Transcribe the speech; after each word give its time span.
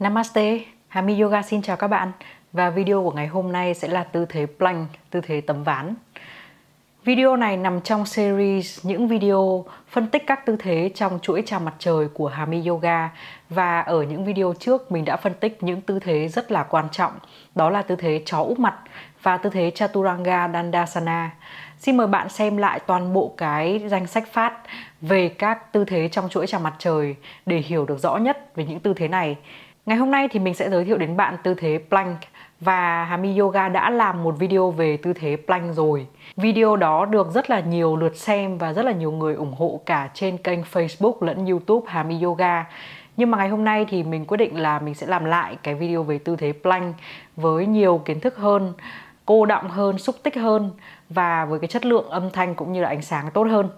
Namaste, 0.00 0.58
Hami 0.88 1.20
Yoga 1.20 1.42
xin 1.42 1.62
chào 1.62 1.76
các 1.76 1.88
bạn 1.88 2.12
và 2.52 2.70
video 2.70 3.02
của 3.02 3.10
ngày 3.10 3.26
hôm 3.26 3.52
nay 3.52 3.74
sẽ 3.74 3.88
là 3.88 4.04
tư 4.04 4.26
thế 4.28 4.46
plank, 4.58 4.88
tư 5.10 5.20
thế 5.20 5.40
tấm 5.40 5.62
ván. 5.62 5.94
Video 7.04 7.36
này 7.36 7.56
nằm 7.56 7.80
trong 7.80 8.06
series 8.06 8.86
những 8.86 9.08
video 9.08 9.64
phân 9.88 10.06
tích 10.06 10.26
các 10.26 10.46
tư 10.46 10.56
thế 10.58 10.90
trong 10.94 11.18
chuỗi 11.22 11.42
chào 11.46 11.60
mặt 11.60 11.74
trời 11.78 12.08
của 12.14 12.28
Hami 12.28 12.66
Yoga 12.66 13.10
và 13.48 13.80
ở 13.80 14.02
những 14.02 14.24
video 14.24 14.54
trước 14.58 14.92
mình 14.92 15.04
đã 15.04 15.16
phân 15.16 15.34
tích 15.34 15.62
những 15.62 15.80
tư 15.80 15.98
thế 15.98 16.28
rất 16.28 16.52
là 16.52 16.62
quan 16.62 16.88
trọng 16.92 17.12
đó 17.54 17.70
là 17.70 17.82
tư 17.82 17.96
thế 17.96 18.22
chó 18.26 18.38
úp 18.38 18.58
mặt 18.58 18.74
và 19.22 19.36
tư 19.36 19.50
thế 19.50 19.70
Chaturanga 19.70 20.48
Dandasana. 20.48 21.30
Xin 21.78 21.96
mời 21.96 22.06
bạn 22.06 22.28
xem 22.28 22.56
lại 22.56 22.80
toàn 22.86 23.12
bộ 23.12 23.34
cái 23.36 23.82
danh 23.86 24.06
sách 24.06 24.32
phát 24.32 24.52
về 25.00 25.28
các 25.28 25.72
tư 25.72 25.84
thế 25.84 26.08
trong 26.08 26.28
chuỗi 26.28 26.46
chào 26.46 26.60
mặt 26.60 26.74
trời 26.78 27.16
để 27.46 27.56
hiểu 27.56 27.84
được 27.84 27.98
rõ 27.98 28.16
nhất 28.16 28.56
về 28.56 28.64
những 28.64 28.80
tư 28.80 28.94
thế 28.94 29.08
này. 29.08 29.36
Ngày 29.86 29.96
hôm 29.96 30.10
nay 30.10 30.28
thì 30.28 30.38
mình 30.38 30.54
sẽ 30.54 30.70
giới 30.70 30.84
thiệu 30.84 30.98
đến 30.98 31.16
bạn 31.16 31.36
tư 31.42 31.54
thế 31.54 31.80
plank 31.88 32.18
và 32.60 33.04
Hami 33.04 33.38
Yoga 33.38 33.68
đã 33.68 33.90
làm 33.90 34.22
một 34.22 34.34
video 34.38 34.70
về 34.70 34.96
tư 34.96 35.12
thế 35.12 35.36
plank 35.46 35.74
rồi. 35.74 36.06
Video 36.36 36.76
đó 36.76 37.04
được 37.04 37.30
rất 37.30 37.50
là 37.50 37.60
nhiều 37.60 37.96
lượt 37.96 38.16
xem 38.16 38.58
và 38.58 38.72
rất 38.72 38.84
là 38.84 38.92
nhiều 38.92 39.12
người 39.12 39.34
ủng 39.34 39.54
hộ 39.58 39.80
cả 39.86 40.10
trên 40.14 40.36
kênh 40.36 40.60
Facebook 40.62 41.14
lẫn 41.20 41.46
YouTube 41.46 41.86
Hami 41.92 42.22
Yoga. 42.22 42.64
Nhưng 43.16 43.30
mà 43.30 43.38
ngày 43.38 43.48
hôm 43.48 43.64
nay 43.64 43.86
thì 43.88 44.02
mình 44.02 44.24
quyết 44.24 44.36
định 44.36 44.60
là 44.60 44.78
mình 44.78 44.94
sẽ 44.94 45.06
làm 45.06 45.24
lại 45.24 45.56
cái 45.62 45.74
video 45.74 46.02
về 46.02 46.18
tư 46.18 46.36
thế 46.36 46.52
plank 46.62 46.96
với 47.36 47.66
nhiều 47.66 48.02
kiến 48.04 48.20
thức 48.20 48.36
hơn, 48.36 48.72
cô 49.26 49.46
đọng 49.46 49.68
hơn, 49.68 49.98
xúc 49.98 50.16
tích 50.22 50.36
hơn 50.36 50.70
và 51.08 51.44
với 51.44 51.58
cái 51.60 51.68
chất 51.68 51.86
lượng 51.86 52.08
âm 52.08 52.30
thanh 52.30 52.54
cũng 52.54 52.72
như 52.72 52.80
là 52.80 52.88
ánh 52.88 53.02
sáng 53.02 53.30
tốt 53.30 53.46
hơn. 53.50 53.68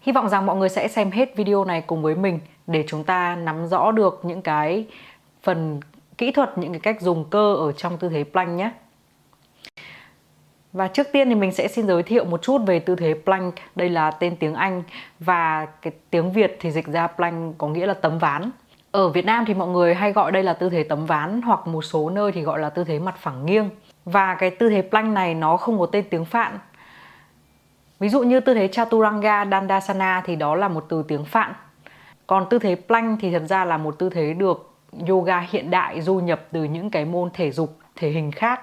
Hy 0.00 0.12
vọng 0.12 0.28
rằng 0.28 0.46
mọi 0.46 0.56
người 0.56 0.68
sẽ 0.68 0.88
xem 0.88 1.10
hết 1.10 1.36
video 1.36 1.64
này 1.64 1.80
cùng 1.80 2.02
với 2.02 2.14
mình 2.14 2.38
để 2.70 2.84
chúng 2.88 3.04
ta 3.04 3.36
nắm 3.36 3.66
rõ 3.66 3.90
được 3.90 4.20
những 4.22 4.42
cái 4.42 4.86
phần 5.42 5.80
kỹ 6.18 6.32
thuật, 6.32 6.58
những 6.58 6.72
cái 6.72 6.80
cách 6.80 7.00
dùng 7.00 7.24
cơ 7.30 7.54
ở 7.54 7.72
trong 7.72 7.98
tư 7.98 8.08
thế 8.08 8.24
plank 8.32 8.48
nhé. 8.48 8.70
Và 10.72 10.88
trước 10.88 11.06
tiên 11.12 11.28
thì 11.28 11.34
mình 11.34 11.52
sẽ 11.52 11.68
xin 11.68 11.86
giới 11.86 12.02
thiệu 12.02 12.24
một 12.24 12.42
chút 12.42 12.58
về 12.66 12.78
tư 12.78 12.96
thế 12.96 13.14
plank. 13.24 13.54
Đây 13.76 13.88
là 13.88 14.10
tên 14.10 14.36
tiếng 14.36 14.54
Anh 14.54 14.82
và 15.18 15.66
cái 15.66 15.92
tiếng 16.10 16.32
Việt 16.32 16.56
thì 16.60 16.70
dịch 16.70 16.86
ra 16.86 17.06
plank 17.06 17.58
có 17.58 17.68
nghĩa 17.68 17.86
là 17.86 17.94
tấm 17.94 18.18
ván. 18.18 18.50
Ở 18.90 19.08
Việt 19.08 19.24
Nam 19.24 19.44
thì 19.46 19.54
mọi 19.54 19.68
người 19.68 19.94
hay 19.94 20.12
gọi 20.12 20.32
đây 20.32 20.42
là 20.42 20.52
tư 20.52 20.70
thế 20.70 20.82
tấm 20.82 21.06
ván 21.06 21.42
hoặc 21.42 21.66
một 21.66 21.82
số 21.82 22.10
nơi 22.10 22.32
thì 22.32 22.42
gọi 22.42 22.58
là 22.58 22.70
tư 22.70 22.84
thế 22.84 22.98
mặt 22.98 23.16
phẳng 23.18 23.46
nghiêng. 23.46 23.70
Và 24.04 24.34
cái 24.34 24.50
tư 24.50 24.68
thế 24.68 24.82
plank 24.90 25.14
này 25.14 25.34
nó 25.34 25.56
không 25.56 25.78
có 25.78 25.86
tên 25.86 26.04
tiếng 26.10 26.24
Phạn. 26.24 26.58
Ví 27.98 28.08
dụ 28.08 28.22
như 28.22 28.40
tư 28.40 28.54
thế 28.54 28.68
Chaturanga 28.68 29.44
Dandasana 29.44 30.22
thì 30.24 30.36
đó 30.36 30.54
là 30.54 30.68
một 30.68 30.86
từ 30.88 31.04
tiếng 31.08 31.24
Phạn. 31.24 31.52
Còn 32.30 32.46
tư 32.50 32.58
thế 32.58 32.76
plank 32.86 33.20
thì 33.20 33.30
thật 33.32 33.42
ra 33.48 33.64
là 33.64 33.76
một 33.76 33.98
tư 33.98 34.10
thế 34.10 34.32
được 34.32 34.70
yoga 35.08 35.40
hiện 35.40 35.70
đại 35.70 36.00
du 36.00 36.14
nhập 36.14 36.40
từ 36.52 36.64
những 36.64 36.90
cái 36.90 37.04
môn 37.04 37.30
thể 37.34 37.50
dục, 37.50 37.78
thể 37.96 38.10
hình 38.10 38.30
khác 38.30 38.60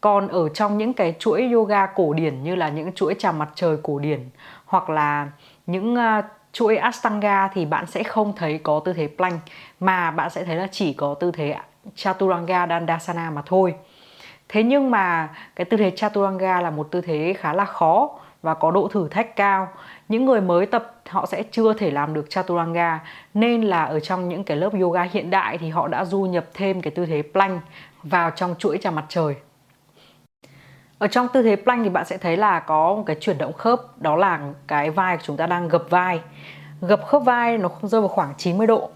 còn 0.00 0.28
ở 0.28 0.48
trong 0.48 0.78
những 0.78 0.92
cái 0.92 1.14
chuỗi 1.18 1.50
yoga 1.52 1.86
cổ 1.86 2.12
điển 2.12 2.42
như 2.42 2.54
là 2.54 2.68
những 2.68 2.92
chuỗi 2.92 3.14
chào 3.18 3.32
mặt 3.32 3.48
trời 3.54 3.76
cổ 3.82 3.98
điển 3.98 4.30
hoặc 4.64 4.90
là 4.90 5.28
những 5.66 5.94
uh, 5.94 6.24
chuỗi 6.52 6.76
Ashtanga 6.76 7.48
thì 7.54 7.66
bạn 7.66 7.86
sẽ 7.86 8.02
không 8.02 8.32
thấy 8.36 8.58
có 8.58 8.80
tư 8.84 8.92
thế 8.92 9.08
plank 9.16 9.40
mà 9.80 10.10
bạn 10.10 10.30
sẽ 10.30 10.44
thấy 10.44 10.56
là 10.56 10.68
chỉ 10.70 10.92
có 10.92 11.14
tư 11.14 11.30
thế 11.30 11.56
Chaturanga 11.94 12.66
Dandasana 12.66 13.30
mà 13.30 13.42
thôi. 13.46 13.74
Thế 14.48 14.62
nhưng 14.62 14.90
mà 14.90 15.28
cái 15.56 15.64
tư 15.64 15.76
thế 15.76 15.90
Chaturanga 15.90 16.60
là 16.60 16.70
một 16.70 16.88
tư 16.90 17.00
thế 17.00 17.34
khá 17.38 17.52
là 17.52 17.64
khó 17.64 18.10
và 18.42 18.54
có 18.54 18.70
độ 18.70 18.88
thử 18.88 19.08
thách 19.08 19.36
cao. 19.36 19.68
Những 20.12 20.24
người 20.24 20.40
mới 20.40 20.66
tập, 20.66 20.94
họ 21.08 21.26
sẽ 21.26 21.42
chưa 21.50 21.72
thể 21.72 21.90
làm 21.90 22.14
được 22.14 22.30
Chaturanga 22.30 23.00
nên 23.34 23.62
là 23.62 23.84
ở 23.84 24.00
trong 24.00 24.28
những 24.28 24.44
cái 24.44 24.56
lớp 24.56 24.70
yoga 24.80 25.02
hiện 25.02 25.30
đại 25.30 25.58
thì 25.58 25.68
họ 25.68 25.88
đã 25.88 26.04
du 26.04 26.20
nhập 26.20 26.44
thêm 26.54 26.82
cái 26.82 26.90
tư 26.90 27.06
thế 27.06 27.22
plank 27.32 27.62
vào 28.02 28.30
trong 28.30 28.54
chuỗi 28.58 28.78
chào 28.78 28.92
mặt 28.92 29.04
trời. 29.08 29.34
Ở 30.98 31.06
trong 31.06 31.28
tư 31.32 31.42
thế 31.42 31.56
plank 31.56 31.84
thì 31.84 31.90
bạn 31.90 32.04
sẽ 32.04 32.16
thấy 32.16 32.36
là 32.36 32.60
có 32.60 32.94
một 32.94 33.02
cái 33.06 33.16
chuyển 33.20 33.38
động 33.38 33.52
khớp, 33.52 33.80
đó 33.98 34.16
là 34.16 34.40
cái 34.66 34.90
vai 34.90 35.16
của 35.16 35.22
chúng 35.26 35.36
ta 35.36 35.46
đang 35.46 35.68
gập 35.68 35.90
vai. 35.90 36.20
Gập 36.80 37.06
khớp 37.06 37.22
vai 37.24 37.58
nó 37.58 37.68
không 37.68 37.88
rơi 37.88 38.00
vào 38.00 38.08
khoảng 38.08 38.34
90 38.38 38.66
độ 38.66 38.90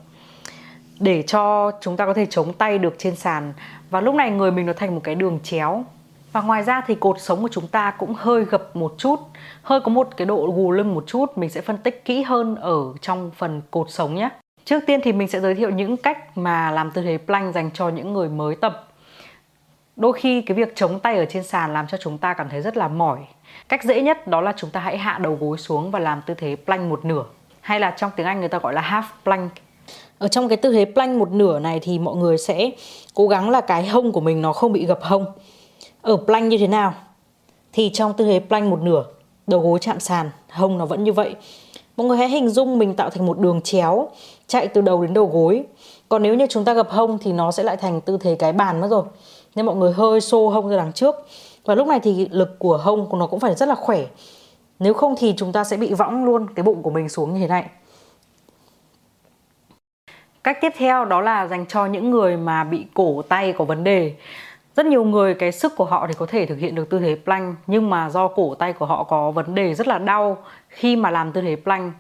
để 1.01 1.23
cho 1.23 1.73
chúng 1.81 1.97
ta 1.97 2.07
có 2.07 2.15
thể 2.15 2.27
chống 2.27 2.53
tay 2.53 2.79
được 2.79 2.95
trên 2.99 3.17
sàn 3.17 3.53
và 3.91 4.01
lúc 4.01 4.15
này 4.15 4.31
người 4.31 4.51
mình 4.51 4.67
nó 4.67 4.73
thành 4.73 4.95
một 4.95 5.01
cái 5.05 5.15
đường 5.15 5.39
chéo 5.43 5.85
và 6.33 6.41
ngoài 6.43 6.63
ra 6.63 6.81
thì 6.87 6.95
cột 6.95 7.21
sống 7.21 7.43
của 7.43 7.49
chúng 7.53 7.67
ta 7.67 7.91
cũng 7.91 8.15
hơi 8.15 8.45
gập 8.45 8.77
một 8.77 8.95
chút, 8.99 9.21
hơi 9.63 9.81
có 9.81 9.89
một 9.89 10.09
cái 10.17 10.27
độ 10.27 10.53
gù 10.57 10.73
lưng 10.73 10.95
một 10.95 11.05
chút. 11.07 11.39
Mình 11.39 11.51
sẽ 11.51 11.61
phân 11.61 11.77
tích 11.77 12.05
kỹ 12.05 12.23
hơn 12.23 12.57
ở 12.57 12.79
trong 13.01 13.31
phần 13.37 13.63
cột 13.71 13.91
sống 13.91 14.15
nhé. 14.15 14.29
Trước 14.65 14.81
tiên 14.87 15.01
thì 15.05 15.13
mình 15.13 15.29
sẽ 15.29 15.41
giới 15.41 15.55
thiệu 15.55 15.71
những 15.71 15.97
cách 15.97 16.39
mà 16.39 16.71
làm 16.71 16.91
tư 16.91 17.03
thế 17.03 17.19
plank 17.27 17.55
dành 17.55 17.71
cho 17.75 17.89
những 17.89 18.13
người 18.13 18.29
mới 18.29 18.57
tập. 18.57 18.89
Đôi 19.97 20.13
khi 20.13 20.43
cái 20.43 20.57
việc 20.57 20.77
chống 20.77 21.01
tay 21.01 21.17
ở 21.17 21.25
trên 21.25 21.43
sàn 21.45 21.73
làm 21.73 21.87
cho 21.87 21.99
chúng 22.01 22.19
ta 22.19 22.35
cảm 22.35 22.49
thấy 22.49 22.61
rất 22.61 22.77
là 22.77 22.89
mỏi. 22.89 23.19
Cách 23.69 23.85
dễ 23.85 24.03
nhất 24.03 24.27
đó 24.27 24.41
là 24.41 24.53
chúng 24.57 24.71
ta 24.71 24.81
hãy 24.81 24.99
hạ 24.99 25.19
đầu 25.19 25.39
gối 25.41 25.59
xuống 25.59 25.91
và 25.91 25.99
làm 25.99 26.23
tư 26.27 26.35
thế 26.35 26.57
plank 26.65 26.91
một 26.91 27.05
nửa, 27.05 27.25
hay 27.61 27.81
là 27.81 27.91
trong 27.91 28.11
tiếng 28.17 28.27
anh 28.27 28.41
người 28.41 28.49
ta 28.49 28.59
gọi 28.59 28.75
là 28.75 28.83
half 28.83 29.03
plank. 29.25 29.53
Ở 30.19 30.29
trong 30.29 30.49
cái 30.49 30.57
tư 30.57 30.73
thế 30.73 30.85
plank 30.85 31.19
một 31.19 31.33
nửa 31.33 31.59
này 31.59 31.81
thì 31.83 31.99
mọi 31.99 32.17
người 32.17 32.39
sẽ 32.39 32.71
cố 33.15 33.29
gắng 33.29 33.51
là 33.51 33.61
cái 33.61 33.87
hông 33.87 34.13
của 34.13 34.21
mình 34.21 34.43
nó 34.43 34.53
không 34.53 34.73
bị 34.73 34.87
gập 34.87 35.03
hông 35.03 35.27
ở 36.07 36.17
plank 36.17 36.51
như 36.51 36.59
thế 36.59 36.67
nào? 36.67 36.95
Thì 37.73 37.91
trong 37.93 38.13
tư 38.13 38.25
thế 38.25 38.41
plank 38.49 38.71
một 38.71 38.83
nửa, 38.83 39.05
đầu 39.47 39.61
gối 39.61 39.79
chạm 39.79 40.01
sàn, 40.01 40.31
hông 40.51 40.79
nó 40.79 40.87
vẫn 40.87 41.05
như 41.05 41.13
vậy. 41.13 41.35
Mọi 41.97 42.07
người 42.07 42.17
hãy 42.17 42.29
hình 42.29 42.49
dung 42.49 42.79
mình 42.79 42.95
tạo 42.95 43.11
thành 43.11 43.27
một 43.27 43.39
đường 43.39 43.61
chéo, 43.61 44.09
chạy 44.47 44.69
từ 44.69 44.81
đầu 44.81 45.03
đến 45.03 45.15
đầu 45.15 45.27
gối. 45.27 45.65
Còn 46.09 46.23
nếu 46.23 46.35
như 46.35 46.47
chúng 46.51 46.65
ta 46.65 46.75
gập 46.75 46.91
hông 46.91 47.19
thì 47.19 47.33
nó 47.33 47.53
sẽ 47.53 47.63
lại 47.63 47.77
thành 47.77 48.01
tư 48.01 48.19
thế 48.21 48.35
cái 48.39 48.53
bàn 48.53 48.81
mất 48.81 48.89
rồi. 48.91 49.03
Nên 49.55 49.67
mọi 49.67 49.77
người 49.77 49.93
hơi 49.93 50.21
xô 50.21 50.49
hông 50.49 50.69
ra 50.69 50.77
đằng 50.77 50.93
trước. 50.93 51.15
Và 51.65 51.75
lúc 51.75 51.89
này 51.89 52.01
thì 52.01 52.29
lực 52.31 52.59
của 52.59 52.77
hông 52.77 53.07
của 53.07 53.17
nó 53.17 53.27
cũng 53.27 53.41
phải 53.41 53.55
rất 53.55 53.69
là 53.69 53.75
khỏe. 53.75 54.05
Nếu 54.79 54.95
không 54.95 55.15
thì 55.19 55.35
chúng 55.37 55.53
ta 55.53 55.65
sẽ 55.65 55.77
bị 55.77 55.95
võng 55.95 56.25
luôn 56.25 56.47
cái 56.55 56.63
bụng 56.63 56.83
của 56.83 56.91
mình 56.91 57.09
xuống 57.09 57.35
như 57.35 57.41
thế 57.41 57.47
này. 57.47 57.65
Cách 60.45 60.59
tiếp 60.61 60.73
theo 60.77 61.05
đó 61.05 61.21
là 61.21 61.47
dành 61.47 61.67
cho 61.67 61.87
những 61.87 62.11
người 62.11 62.37
mà 62.37 62.65
bị 62.65 62.87
cổ 62.95 63.23
tay 63.29 63.53
có 63.59 63.65
vấn 63.65 63.85
đề 63.85 64.15
rất 64.77 64.87
nhiều 64.87 65.05
người, 65.05 65.35
cái 65.35 65.53
sức 65.53 65.77
của 65.77 65.85
họ 65.85 66.07
thì 66.07 66.15
có 66.19 66.27
thể 66.27 66.47
thực 66.47 66.59
hiện 66.59 66.75
được 66.75 66.91
tư 66.91 66.99
thế 66.99 67.17
plank, 67.25 67.59
nhưng 67.67 67.91
mà 67.91 68.11
do 68.11 68.29
cổ 68.29 68.55
tay 68.55 68.73
của 68.73 68.87
họ 68.87 69.05
có 69.05 69.31
vấn 69.31 69.55
đề 69.55 69.75
rất 69.75 69.89
là 69.89 69.99
đau 69.99 70.39
khi 70.69 70.97
mà 70.97 71.11
làm 71.11 71.33
tư 71.33 71.41
thế 71.41 71.57
plank, 71.65 71.93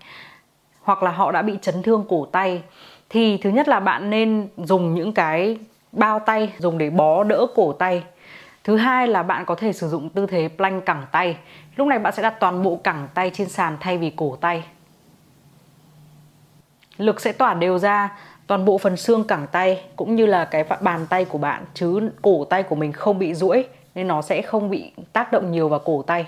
hoặc 0.82 1.02
là 1.02 1.10
họ 1.10 1.32
đã 1.32 1.42
bị 1.42 1.58
chấn 1.62 1.82
thương 1.82 2.04
cổ 2.08 2.26
tay. 2.32 2.62
Thì 3.08 3.36
thứ 3.36 3.50
nhất 3.50 3.68
là 3.68 3.80
bạn 3.80 4.10
nên 4.10 4.48
dùng 4.56 4.94
những 4.94 5.12
cái 5.12 5.58
bao 5.92 6.18
tay, 6.18 6.52
dùng 6.58 6.78
để 6.78 6.90
bó 6.90 7.24
đỡ 7.24 7.46
cổ 7.54 7.72
tay. 7.72 8.04
Thứ 8.64 8.76
hai 8.76 9.08
là 9.08 9.22
bạn 9.22 9.44
có 9.44 9.54
thể 9.54 9.72
sử 9.72 9.88
dụng 9.88 10.08
tư 10.08 10.26
thế 10.26 10.48
plank 10.56 10.86
cẳng 10.86 11.06
tay. 11.12 11.36
Lúc 11.76 11.88
này 11.88 11.98
bạn 11.98 12.12
sẽ 12.16 12.22
đặt 12.22 12.34
toàn 12.40 12.62
bộ 12.62 12.80
cẳng 12.84 13.08
tay 13.14 13.30
trên 13.34 13.48
sàn 13.48 13.76
thay 13.80 13.98
vì 13.98 14.12
cổ 14.16 14.36
tay. 14.40 14.64
Lực 16.96 17.20
sẽ 17.20 17.32
tỏa 17.32 17.54
đều 17.54 17.78
ra 17.78 18.18
toàn 18.46 18.64
bộ 18.64 18.78
phần 18.78 18.96
xương 18.96 19.24
cẳng 19.24 19.46
tay 19.52 19.80
cũng 19.96 20.16
như 20.16 20.26
là 20.26 20.44
cái 20.44 20.64
bàn 20.80 21.06
tay 21.08 21.24
của 21.24 21.38
bạn, 21.38 21.64
chứ 21.74 22.10
cổ 22.22 22.44
tay 22.44 22.62
của 22.62 22.76
mình 22.76 22.92
không 22.92 23.18
bị 23.18 23.34
duỗi 23.34 23.64
nên 23.94 24.08
nó 24.08 24.22
sẽ 24.22 24.42
không 24.42 24.70
bị 24.70 24.92
tác 25.12 25.32
động 25.32 25.52
nhiều 25.52 25.68
vào 25.68 25.78
cổ 25.78 26.02
tay 26.06 26.26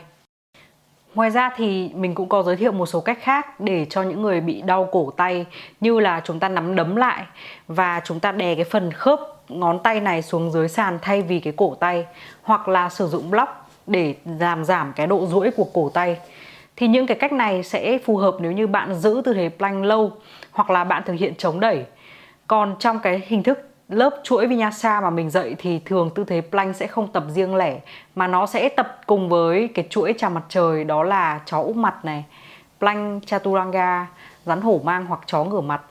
Ngoài 1.15 1.31
ra 1.31 1.51
thì 1.57 1.91
mình 1.95 2.15
cũng 2.15 2.29
có 2.29 2.43
giới 2.43 2.57
thiệu 2.57 2.73
một 2.73 2.87
số 2.87 3.01
cách 3.01 3.19
khác 3.21 3.61
để 3.61 3.87
cho 3.91 4.03
những 4.03 4.23
người 4.23 4.41
bị 4.41 4.63
đau 4.63 4.89
cổ 4.93 5.13
tay, 5.17 5.47
như 5.81 6.01
là 6.01 6.21
chúng 6.25 6.39
ta 6.39 6.49
nắm 6.49 6.77
đấm 6.77 6.97
lại 6.97 7.25
và 7.69 8.01
chúng 8.05 8.21
ta 8.21 8.33
đè 8.33 8.55
cái 8.55 8.65
phần 8.65 8.93
khớp 8.93 9.21
ngón 9.49 9.79
tay 9.79 10.01
này 10.01 10.23
xuống 10.23 10.51
dưới 10.51 10.69
sàn 10.69 10.99
thay 11.03 11.23
vì 11.23 11.41
cái 11.41 11.53
cổ 11.57 11.77
tay, 11.81 12.07
hoặc 12.43 12.69
là 12.69 12.89
sử 12.89 13.07
dụng 13.07 13.31
block 13.31 13.51
để 13.87 14.15
làm 14.39 14.65
giảm 14.65 14.93
cái 14.97 15.07
độ 15.07 15.27
duỗi 15.27 15.51
của 15.51 15.67
cổ 15.73 15.91
tay. 15.95 16.17
Thì 16.77 16.89
những 16.89 17.07
cái 17.07 17.17
cách 17.21 17.33
này 17.33 17.63
sẽ 17.63 17.99
phù 17.99 18.17
hợp 18.17 18.37
nếu 18.41 18.53
như 18.53 18.67
bạn 18.67 18.95
giữ 18.95 19.23
tư 19.25 19.35
thế 19.35 19.51
plank 19.59 19.85
lâu 19.85 20.13
hoặc 20.53 20.71
là 20.71 20.85
bạn 20.85 21.03
thực 21.07 21.15
hiện 21.15 21.35
chống 21.39 21.61
đẩy. 21.61 21.85
Còn 22.49 22.77
trong 22.79 22.99
cái 22.99 23.23
hình 23.27 23.43
thức 23.43 23.69
lớp 23.89 24.21
chuỗi 24.23 24.47
vinyasa 24.47 25.01
mà 25.01 25.11
mình 25.11 25.31
dạy 25.31 25.57
thì 25.59 25.79
thường 25.85 26.11
tư 26.15 26.25
thế 26.25 26.41
plank 26.41 26.77
sẽ 26.77 26.87
không 26.87 27.13
tập 27.13 27.25
riêng 27.29 27.55
lẻ 27.55 27.79
mà 28.15 28.27
nó 28.27 28.47
sẽ 28.47 28.69
tập 28.69 29.01
cùng 29.07 29.29
với 29.29 29.69
cái 29.75 29.87
chuỗi 29.91 30.15
chào 30.19 30.31
mặt 30.31 30.43
trời 30.49 30.85
đó 30.85 31.03
là 31.03 31.41
chó 31.47 31.63
úp 31.63 31.77
mặt 31.77 32.05
này, 32.05 32.25
plank 32.79 33.27
chaturanga, 33.27 34.07
rắn 34.47 34.61
hổ 34.61 34.81
mang 34.85 35.07
hoặc 35.07 35.21
chó 35.27 35.45
ngửa 35.45 35.61
mặt. 35.61 35.83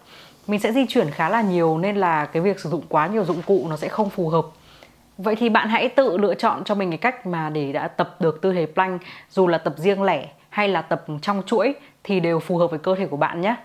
Mình 0.48 0.60
sẽ 0.60 0.72
di 0.72 0.86
chuyển 0.86 1.12
khá 1.12 1.30
là 1.30 1.42
nhiều 1.42 1.78
nên 1.78 1.96
là 1.98 2.26
cái 2.26 2.42
việc 2.42 2.60
sử 2.60 2.70
dụng 2.70 2.82
quá 2.90 3.08
nhiều 3.08 3.26
dụng 3.26 3.42
cụ 3.42 3.68
nó 3.70 3.78
sẽ 3.78 3.88
không 3.88 4.10
phù 4.10 4.30
hợp. 4.30 4.46
Vậy 5.18 5.36
thì 5.36 5.50
bạn 5.50 5.68
hãy 5.70 5.90
tự 5.90 6.18
lựa 6.18 6.36
chọn 6.36 6.64
cho 6.64 6.76
mình 6.76 6.90
cái 6.90 6.98
cách 6.98 7.28
mà 7.28 7.50
để 7.50 7.72
đã 7.72 7.88
tập 7.88 8.16
được 8.20 8.42
tư 8.42 8.54
thế 8.54 8.68
plank 8.74 9.02
dù 9.30 9.48
là 9.48 9.58
tập 9.58 9.74
riêng 9.78 10.04
lẻ 10.04 10.28
hay 10.50 10.68
là 10.68 10.82
tập 10.82 11.06
trong 11.22 11.42
chuỗi 11.46 11.74
thì 12.04 12.20
đều 12.20 12.40
phù 12.40 12.58
hợp 12.58 12.68
với 12.68 12.80
cơ 12.80 12.96
thể 12.96 13.06
của 13.08 13.18
bạn 13.18 13.42
nhé. 13.42 13.56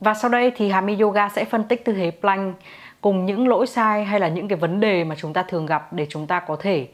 Và 0.00 0.14
sau 0.14 0.30
đây 0.30 0.52
thì 0.56 0.70
Hami 0.70 1.00
Yoga 1.00 1.28
sẽ 1.28 1.44
phân 1.44 1.64
tích 1.64 1.84
tư 1.84 1.92
thế 1.92 2.12
plank 2.20 2.56
cùng 3.00 3.26
những 3.26 3.48
lỗi 3.48 3.66
sai 3.66 4.04
hay 4.04 4.20
là 4.20 4.28
những 4.28 4.48
cái 4.48 4.58
vấn 4.58 4.80
đề 4.80 5.04
mà 5.04 5.14
chúng 5.18 5.32
ta 5.32 5.42
thường 5.42 5.66
gặp 5.66 5.92
để 5.92 6.06
chúng 6.10 6.26
ta 6.26 6.40
có 6.40 6.56
thể 6.56 6.88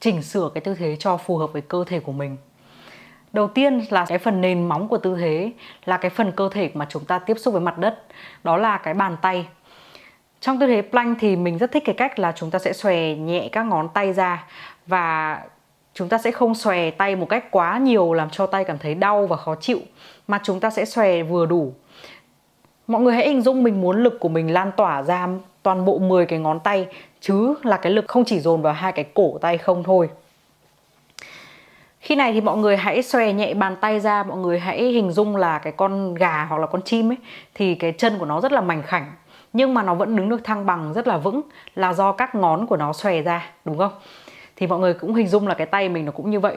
chỉnh 0.00 0.22
sửa 0.22 0.50
cái 0.54 0.60
tư 0.60 0.74
thế 0.74 0.96
cho 0.96 1.16
phù 1.16 1.36
hợp 1.36 1.52
với 1.52 1.62
cơ 1.62 1.84
thể 1.86 2.00
của 2.00 2.12
mình. 2.12 2.36
Đầu 3.32 3.48
tiên 3.48 3.84
là 3.90 4.04
cái 4.04 4.18
phần 4.18 4.40
nền 4.40 4.68
móng 4.68 4.88
của 4.88 4.98
tư 4.98 5.16
thế 5.20 5.52
là 5.84 5.96
cái 5.96 6.10
phần 6.10 6.32
cơ 6.32 6.48
thể 6.52 6.70
mà 6.74 6.86
chúng 6.88 7.04
ta 7.04 7.18
tiếp 7.18 7.38
xúc 7.38 7.52
với 7.52 7.60
mặt 7.60 7.78
đất, 7.78 8.02
đó 8.44 8.56
là 8.56 8.78
cái 8.78 8.94
bàn 8.94 9.16
tay. 9.22 9.46
trong 10.40 10.60
tư 10.60 10.66
thế 10.66 10.82
plank 10.82 11.18
thì 11.20 11.36
mình 11.36 11.58
rất 11.58 11.72
thích 11.72 11.82
cái 11.86 11.94
cách 11.94 12.18
là 12.18 12.32
chúng 12.36 12.50
ta 12.50 12.58
sẽ 12.58 12.72
xòe 12.72 13.14
nhẹ 13.14 13.48
các 13.52 13.62
ngón 13.62 13.88
tay 13.88 14.12
ra 14.12 14.46
và 14.86 15.38
chúng 15.94 16.08
ta 16.08 16.18
sẽ 16.18 16.30
không 16.30 16.54
xòe 16.54 16.90
tay 16.90 17.16
một 17.16 17.26
cách 17.28 17.50
quá 17.50 17.78
nhiều 17.78 18.12
làm 18.12 18.30
cho 18.30 18.46
tay 18.46 18.64
cảm 18.64 18.78
thấy 18.78 18.94
đau 18.94 19.26
và 19.26 19.36
khó 19.36 19.54
chịu 19.54 19.78
mà 20.28 20.40
chúng 20.42 20.60
ta 20.60 20.70
sẽ 20.70 20.84
xòe 20.84 21.22
vừa 21.22 21.46
đủ 21.46 21.74
mọi 22.92 23.02
người 23.02 23.14
hãy 23.14 23.28
hình 23.28 23.40
dung 23.42 23.62
mình 23.62 23.80
muốn 23.80 24.02
lực 24.02 24.20
của 24.20 24.28
mình 24.28 24.52
lan 24.52 24.70
tỏa 24.76 25.02
ra 25.02 25.28
toàn 25.62 25.84
bộ 25.84 25.98
10 25.98 26.26
cái 26.26 26.38
ngón 26.38 26.60
tay, 26.60 26.86
chứ 27.20 27.54
là 27.62 27.76
cái 27.76 27.92
lực 27.92 28.04
không 28.08 28.24
chỉ 28.24 28.40
dồn 28.40 28.62
vào 28.62 28.72
hai 28.72 28.92
cái 28.92 29.04
cổ 29.14 29.38
tay 29.40 29.58
không 29.58 29.82
thôi. 29.82 30.08
Khi 32.00 32.16
này 32.16 32.32
thì 32.32 32.40
mọi 32.40 32.56
người 32.56 32.76
hãy 32.76 33.02
xòe 33.02 33.32
nhẹ 33.32 33.54
bàn 33.54 33.76
tay 33.80 34.00
ra, 34.00 34.22
mọi 34.22 34.38
người 34.38 34.58
hãy 34.58 34.82
hình 34.82 35.12
dung 35.12 35.36
là 35.36 35.58
cái 35.58 35.72
con 35.72 36.14
gà 36.14 36.44
hoặc 36.44 36.58
là 36.58 36.66
con 36.66 36.82
chim 36.82 37.10
ấy, 37.10 37.16
thì 37.54 37.74
cái 37.74 37.92
chân 37.92 38.18
của 38.18 38.26
nó 38.26 38.40
rất 38.40 38.52
là 38.52 38.60
mảnh 38.60 38.82
khảnh, 38.82 39.12
nhưng 39.52 39.74
mà 39.74 39.82
nó 39.82 39.94
vẫn 39.94 40.16
đứng 40.16 40.28
được 40.28 40.44
thăng 40.44 40.66
bằng 40.66 40.92
rất 40.92 41.08
là 41.08 41.18
vững, 41.18 41.40
là 41.74 41.92
do 41.92 42.12
các 42.12 42.34
ngón 42.34 42.66
của 42.66 42.76
nó 42.76 42.92
xòe 42.92 43.22
ra, 43.22 43.50
đúng 43.64 43.78
không? 43.78 43.92
Thì 44.56 44.66
mọi 44.66 44.78
người 44.78 44.94
cũng 44.94 45.14
hình 45.14 45.28
dung 45.28 45.48
là 45.48 45.54
cái 45.54 45.66
tay 45.66 45.88
mình 45.88 46.04
nó 46.04 46.12
cũng 46.12 46.30
như 46.30 46.40
vậy. 46.40 46.56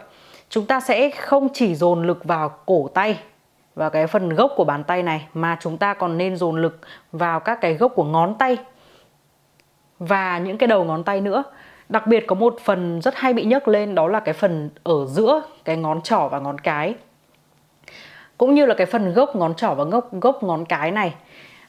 Chúng 0.50 0.66
ta 0.66 0.80
sẽ 0.80 1.10
không 1.10 1.48
chỉ 1.54 1.76
dồn 1.76 2.08
lực 2.08 2.24
vào 2.24 2.52
cổ 2.66 2.90
tay 2.94 3.18
và 3.76 3.90
cái 3.90 4.08
phần 4.08 4.30
gốc 4.30 4.52
của 4.56 4.64
bàn 4.64 4.84
tay 4.84 5.04
này 5.04 5.28
mà 5.34 5.58
chúng 5.62 5.78
ta 5.78 5.94
còn 5.94 6.18
nên 6.18 6.36
dồn 6.36 6.62
lực 6.62 6.80
vào 7.12 7.40
các 7.40 7.62
cái 7.62 7.74
gốc 7.74 7.92
của 7.96 8.04
ngón 8.04 8.36
tay 8.40 8.58
và 10.00 10.38
những 10.38 10.58
cái 10.58 10.68
đầu 10.68 10.84
ngón 10.84 11.04
tay 11.04 11.22
nữa. 11.22 11.44
Đặc 11.90 12.08
biệt 12.08 12.28
có 12.28 12.36
một 12.36 12.56
phần 12.64 13.02
rất 13.02 13.16
hay 13.16 13.34
bị 13.34 13.44
nhấc 13.44 13.68
lên, 13.68 13.96
đó 13.96 14.08
là 14.08 14.20
cái 14.20 14.34
phần 14.34 14.70
ở 14.84 15.06
giữa 15.08 15.42
cái 15.64 15.78
ngón 15.78 16.02
trỏ 16.02 16.28
và 16.28 16.40
ngón 16.40 16.60
cái, 16.60 16.96
cũng 18.38 18.54
như 18.54 18.66
là 18.66 18.76
cái 18.76 18.88
phần 18.88 19.14
gốc 19.14 19.36
ngón 19.36 19.56
trỏ 19.56 19.74
và 19.74 19.84
gốc 19.84 20.10
gốc 20.12 20.44
ngón 20.44 20.66
cái 20.66 20.92
này. 20.92 21.16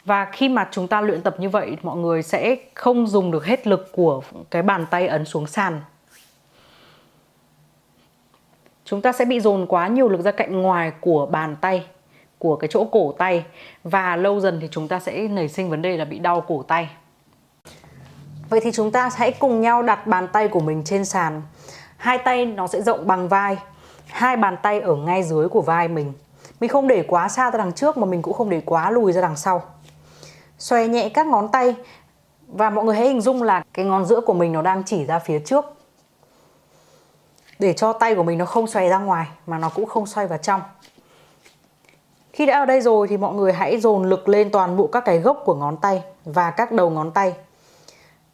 Và 0.04 0.24
khi 0.24 0.48
mà 0.48 0.68
chúng 0.70 0.88
ta 0.88 1.00
luyện 1.00 1.22
tập 1.22 1.36
như 1.38 1.48
vậy, 1.48 1.76
mọi 1.82 1.96
người 1.96 2.22
sẽ 2.22 2.56
không 2.74 3.06
dùng 3.06 3.30
được 3.30 3.44
hết 3.44 3.66
lực 3.66 3.92
của 3.92 4.22
cái 4.50 4.62
bàn 4.62 4.86
tay 4.90 5.06
ấn 5.06 5.24
xuống 5.24 5.46
sàn. 5.46 5.80
Chúng 8.84 9.02
ta 9.02 9.12
sẽ 9.12 9.24
bị 9.24 9.40
dồn 9.40 9.66
quá 9.66 9.88
nhiều 9.88 10.08
lực 10.08 10.20
ra 10.20 10.30
cạnh 10.30 10.62
ngoài 10.62 10.92
của 11.00 11.26
bàn 11.26 11.56
tay 11.60 11.86
của 12.38 12.56
cái 12.56 12.68
chỗ 12.72 12.84
cổ 12.92 13.14
tay 13.18 13.44
và 13.84 14.16
lâu 14.16 14.40
dần 14.40 14.58
thì 14.60 14.68
chúng 14.70 14.88
ta 14.88 15.00
sẽ 15.00 15.28
nảy 15.28 15.48
sinh 15.48 15.70
vấn 15.70 15.82
đề 15.82 15.96
là 15.96 16.04
bị 16.04 16.18
đau 16.18 16.40
cổ 16.40 16.62
tay 16.62 16.88
Vậy 18.48 18.60
thì 18.60 18.72
chúng 18.72 18.92
ta 18.92 19.10
hãy 19.14 19.32
cùng 19.32 19.60
nhau 19.60 19.82
đặt 19.82 20.06
bàn 20.06 20.28
tay 20.32 20.48
của 20.48 20.60
mình 20.60 20.84
trên 20.84 21.04
sàn. 21.04 21.42
Hai 21.96 22.18
tay 22.18 22.46
nó 22.46 22.66
sẽ 22.66 22.82
rộng 22.82 23.06
bằng 23.06 23.28
vai. 23.28 23.56
Hai 24.06 24.36
bàn 24.36 24.56
tay 24.62 24.80
ở 24.80 24.96
ngay 24.96 25.22
dưới 25.22 25.48
của 25.48 25.60
vai 25.60 25.88
mình. 25.88 26.12
Mình 26.60 26.70
không 26.70 26.88
để 26.88 27.04
quá 27.08 27.28
xa 27.28 27.50
ra 27.50 27.58
đằng 27.58 27.72
trước 27.72 27.96
mà 27.96 28.06
mình 28.06 28.22
cũng 28.22 28.34
không 28.34 28.50
để 28.50 28.62
quá 28.64 28.90
lùi 28.90 29.12
ra 29.12 29.20
đằng 29.20 29.36
sau. 29.36 29.62
Xòe 30.58 30.88
nhẹ 30.88 31.08
các 31.08 31.26
ngón 31.26 31.48
tay 31.48 31.74
và 32.46 32.70
mọi 32.70 32.84
người 32.84 32.96
hãy 32.96 33.08
hình 33.08 33.20
dung 33.20 33.42
là 33.42 33.64
cái 33.74 33.84
ngón 33.84 34.04
giữa 34.04 34.20
của 34.20 34.34
mình 34.34 34.52
nó 34.52 34.62
đang 34.62 34.82
chỉ 34.84 35.04
ra 35.06 35.18
phía 35.18 35.38
trước. 35.38 35.64
Để 37.58 37.72
cho 37.72 37.92
tay 37.92 38.14
của 38.14 38.22
mình 38.22 38.38
nó 38.38 38.44
không 38.44 38.66
xoay 38.66 38.88
ra 38.88 38.98
ngoài 38.98 39.26
mà 39.46 39.58
nó 39.58 39.68
cũng 39.68 39.86
không 39.86 40.06
xoay 40.06 40.26
vào 40.26 40.38
trong. 40.38 40.60
Khi 42.36 42.46
đã 42.46 42.58
ở 42.58 42.66
đây 42.66 42.80
rồi 42.80 43.08
thì 43.08 43.16
mọi 43.16 43.34
người 43.34 43.52
hãy 43.52 43.80
dồn 43.80 44.04
lực 44.04 44.28
lên 44.28 44.50
toàn 44.50 44.76
bộ 44.76 44.86
các 44.86 45.04
cái 45.04 45.18
gốc 45.18 45.42
của 45.44 45.54
ngón 45.54 45.76
tay 45.76 46.02
và 46.24 46.50
các 46.50 46.72
đầu 46.72 46.90
ngón 46.90 47.10
tay. 47.10 47.34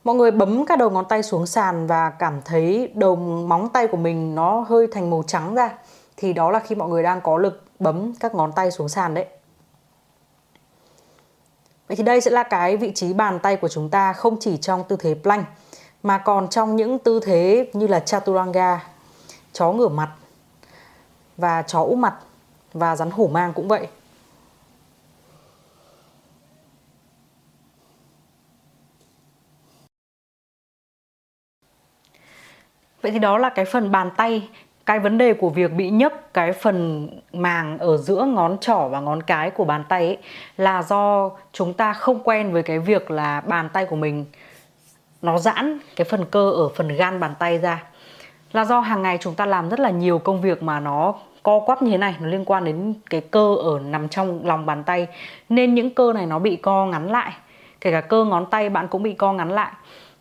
Mọi 0.05 0.15
người 0.15 0.31
bấm 0.31 0.67
các 0.67 0.79
đầu 0.79 0.91
ngón 0.91 1.05
tay 1.05 1.23
xuống 1.23 1.47
sàn 1.47 1.87
và 1.87 2.11
cảm 2.11 2.43
thấy 2.45 2.91
đầu 2.95 3.17
móng 3.17 3.69
tay 3.69 3.87
của 3.87 3.97
mình 3.97 4.35
nó 4.35 4.61
hơi 4.69 4.87
thành 4.93 5.11
màu 5.11 5.25
trắng 5.27 5.55
ra. 5.55 5.71
Thì 6.17 6.33
đó 6.33 6.51
là 6.51 6.59
khi 6.59 6.75
mọi 6.75 6.89
người 6.89 7.03
đang 7.03 7.21
có 7.21 7.37
lực 7.37 7.65
bấm 7.79 8.15
các 8.21 8.35
ngón 8.35 8.53
tay 8.53 8.71
xuống 8.71 8.89
sàn 8.89 9.15
đấy. 9.15 9.27
Vậy 11.89 11.97
thì 11.97 12.03
đây 12.03 12.21
sẽ 12.21 12.31
là 12.31 12.43
cái 12.43 12.77
vị 12.77 12.93
trí 12.95 13.13
bàn 13.13 13.39
tay 13.39 13.57
của 13.57 13.69
chúng 13.69 13.89
ta 13.91 14.13
không 14.13 14.37
chỉ 14.41 14.57
trong 14.57 14.85
tư 14.85 14.97
thế 14.97 15.15
plank 15.23 15.47
mà 16.03 16.19
còn 16.19 16.49
trong 16.49 16.77
những 16.77 16.99
tư 16.99 17.21
thế 17.21 17.71
như 17.73 17.87
là 17.87 18.01
chaturanga, 18.01 18.87
chó 19.53 19.73
ngửa 19.73 19.89
mặt 19.89 20.09
và 21.37 21.63
chó 21.63 21.83
úp 21.83 21.99
mặt 21.99 22.15
và 22.73 22.97
rắn 22.97 23.11
hổ 23.11 23.27
mang 23.27 23.53
cũng 23.53 23.69
vậy. 23.69 23.89
Vậy 33.03 33.13
thì 33.13 33.19
đó 33.19 33.39
là 33.39 33.49
cái 33.49 33.65
phần 33.65 33.91
bàn 33.91 34.11
tay 34.17 34.49
cái 34.87 34.99
vấn 34.99 35.19
đề 35.19 35.35
của 35.35 35.51
việc 35.51 35.73
bị 35.73 35.91
nhấp 35.91 36.13
cái 36.35 36.53
phần 36.53 37.09
màng 37.33 37.79
ở 37.79 37.97
giữa 37.97 38.25
ngón 38.25 38.59
trỏ 38.59 38.89
và 38.89 39.01
ngón 39.01 39.23
cái 39.23 39.51
của 39.51 39.65
bàn 39.65 39.85
tay 39.89 40.07
ấy 40.07 40.19
là 40.57 40.83
do 40.83 41.31
chúng 41.53 41.75
ta 41.75 41.93
không 41.93 42.21
quen 42.25 42.53
với 42.53 42.63
cái 42.63 42.79
việc 42.79 43.11
là 43.11 43.41
bàn 43.41 43.69
tay 43.73 43.87
của 43.87 43.97
mình 43.97 44.25
nó 45.23 45.39
giãn 45.39 45.79
cái 45.97 46.05
phần 46.05 46.25
cơ 46.31 46.51
ở 46.51 46.69
phần 46.69 46.89
gan 46.89 47.21
bàn 47.21 47.35
tay 47.39 47.59
ra 47.59 47.85
là 48.53 48.65
do 48.65 48.81
hàng 48.81 49.03
ngày 49.03 49.19
chúng 49.21 49.35
ta 49.35 49.47
làm 49.47 49.69
rất 49.69 49.81
là 49.81 49.91
nhiều 49.91 50.19
công 50.19 50.41
việc 50.41 50.63
mà 50.63 50.81
nó 50.81 51.15
co 51.43 51.59
quắp 51.59 51.83
như 51.83 51.91
thế 51.91 51.99
này, 51.99 52.15
nó 52.21 52.29
liên 52.29 52.45
quan 52.45 52.65
đến 52.65 52.95
cái 53.11 53.21
cơ 53.21 53.55
ở 53.55 53.79
nằm 53.79 54.09
trong 54.09 54.47
lòng 54.47 54.67
bàn 54.67 54.85
tay. 54.85 55.07
Nên 55.49 55.75
những 55.75 55.91
cơ 55.91 56.13
này 56.13 56.27
nó 56.27 56.39
bị 56.39 56.57
co 56.57 56.87
ngắn 56.87 57.11
lại, 57.11 57.33
kể 57.81 57.91
cả 57.91 58.01
cơ 58.01 58.25
ngón 58.25 58.47
tay 58.47 58.69
bạn 58.69 58.89
cũng 58.89 59.03
bị 59.03 59.13
co 59.13 59.33
ngắn 59.33 59.51
lại. 59.51 59.73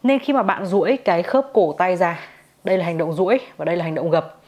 Nên 0.04 0.20
khi 0.20 0.34
mà 0.34 0.44
bạn 0.44 0.66
duỗi 0.66 0.98
cái 0.98 1.24
khớp 1.24 1.48
cổ 1.54 1.76
tay 1.78 1.96
ra, 1.96 2.20
đây 2.64 2.78
là 2.78 2.86
hành 2.86 2.98
động 2.98 3.14
duỗi 3.14 3.40
và 3.58 3.66
đây 3.66 3.76
là 3.76 3.84
hành 3.84 3.96
động 3.96 4.10
gập 4.10 4.41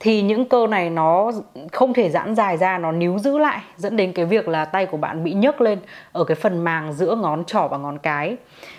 thì 0.00 0.22
những 0.22 0.44
cơ 0.44 0.66
này 0.66 0.90
nó 0.90 1.30
không 1.72 1.94
thể 1.94 2.10
giãn 2.10 2.34
dài 2.34 2.56
ra, 2.56 2.78
nó 2.78 2.92
níu 2.92 3.18
giữ 3.18 3.38
lại, 3.38 3.60
dẫn 3.76 3.96
đến 3.96 4.12
cái 4.12 4.24
việc 4.24 4.48
là 4.48 4.64
tay 4.64 4.86
của 4.86 4.96
bạn 4.96 5.24
bị 5.24 5.32
nhấc 5.32 5.60
lên 5.60 5.78
ở 6.12 6.24
cái 6.24 6.34
phần 6.34 6.64
màng 6.64 6.92
giữa 6.92 7.14
ngón 7.14 7.44
trỏ 7.44 7.68
và 7.68 7.78
ngón 7.78 7.98
cái. 7.98 8.36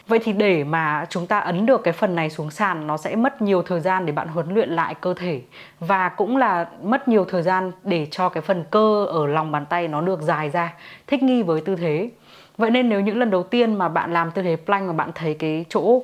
Vậy 0.07 0.19
thì 0.23 0.33
để 0.33 0.63
mà 0.63 1.05
chúng 1.09 1.27
ta 1.27 1.39
ấn 1.39 1.65
được 1.65 1.83
cái 1.83 1.93
phần 1.93 2.15
này 2.15 2.29
xuống 2.29 2.51
sàn, 2.51 2.87
nó 2.87 2.97
sẽ 2.97 3.15
mất 3.15 3.41
nhiều 3.41 3.61
thời 3.61 3.79
gian 3.79 4.05
để 4.05 4.13
bạn 4.13 4.27
huấn 4.27 4.53
luyện 4.53 4.69
lại 4.69 4.95
cơ 5.01 5.13
thể. 5.13 5.41
Và 5.79 6.09
cũng 6.09 6.37
là 6.37 6.65
mất 6.83 7.07
nhiều 7.07 7.25
thời 7.25 7.41
gian 7.41 7.71
để 7.83 8.07
cho 8.11 8.29
cái 8.29 8.41
phần 8.41 8.63
cơ 8.71 9.05
ở 9.05 9.27
lòng 9.27 9.51
bàn 9.51 9.65
tay 9.65 9.87
nó 9.87 10.01
được 10.01 10.21
dài 10.21 10.49
ra, 10.49 10.73
thích 11.07 11.23
nghi 11.23 11.43
với 11.43 11.61
tư 11.61 11.75
thế. 11.75 12.09
Vậy 12.57 12.71
nên 12.71 12.89
nếu 12.89 13.01
những 13.01 13.19
lần 13.19 13.29
đầu 13.29 13.43
tiên 13.43 13.75
mà 13.75 13.89
bạn 13.89 14.13
làm 14.13 14.31
tư 14.31 14.41
thế 14.41 14.57
plank 14.65 14.87
mà 14.87 14.93
bạn 14.93 15.11
thấy 15.15 15.33
cái 15.33 15.65
chỗ 15.69 16.01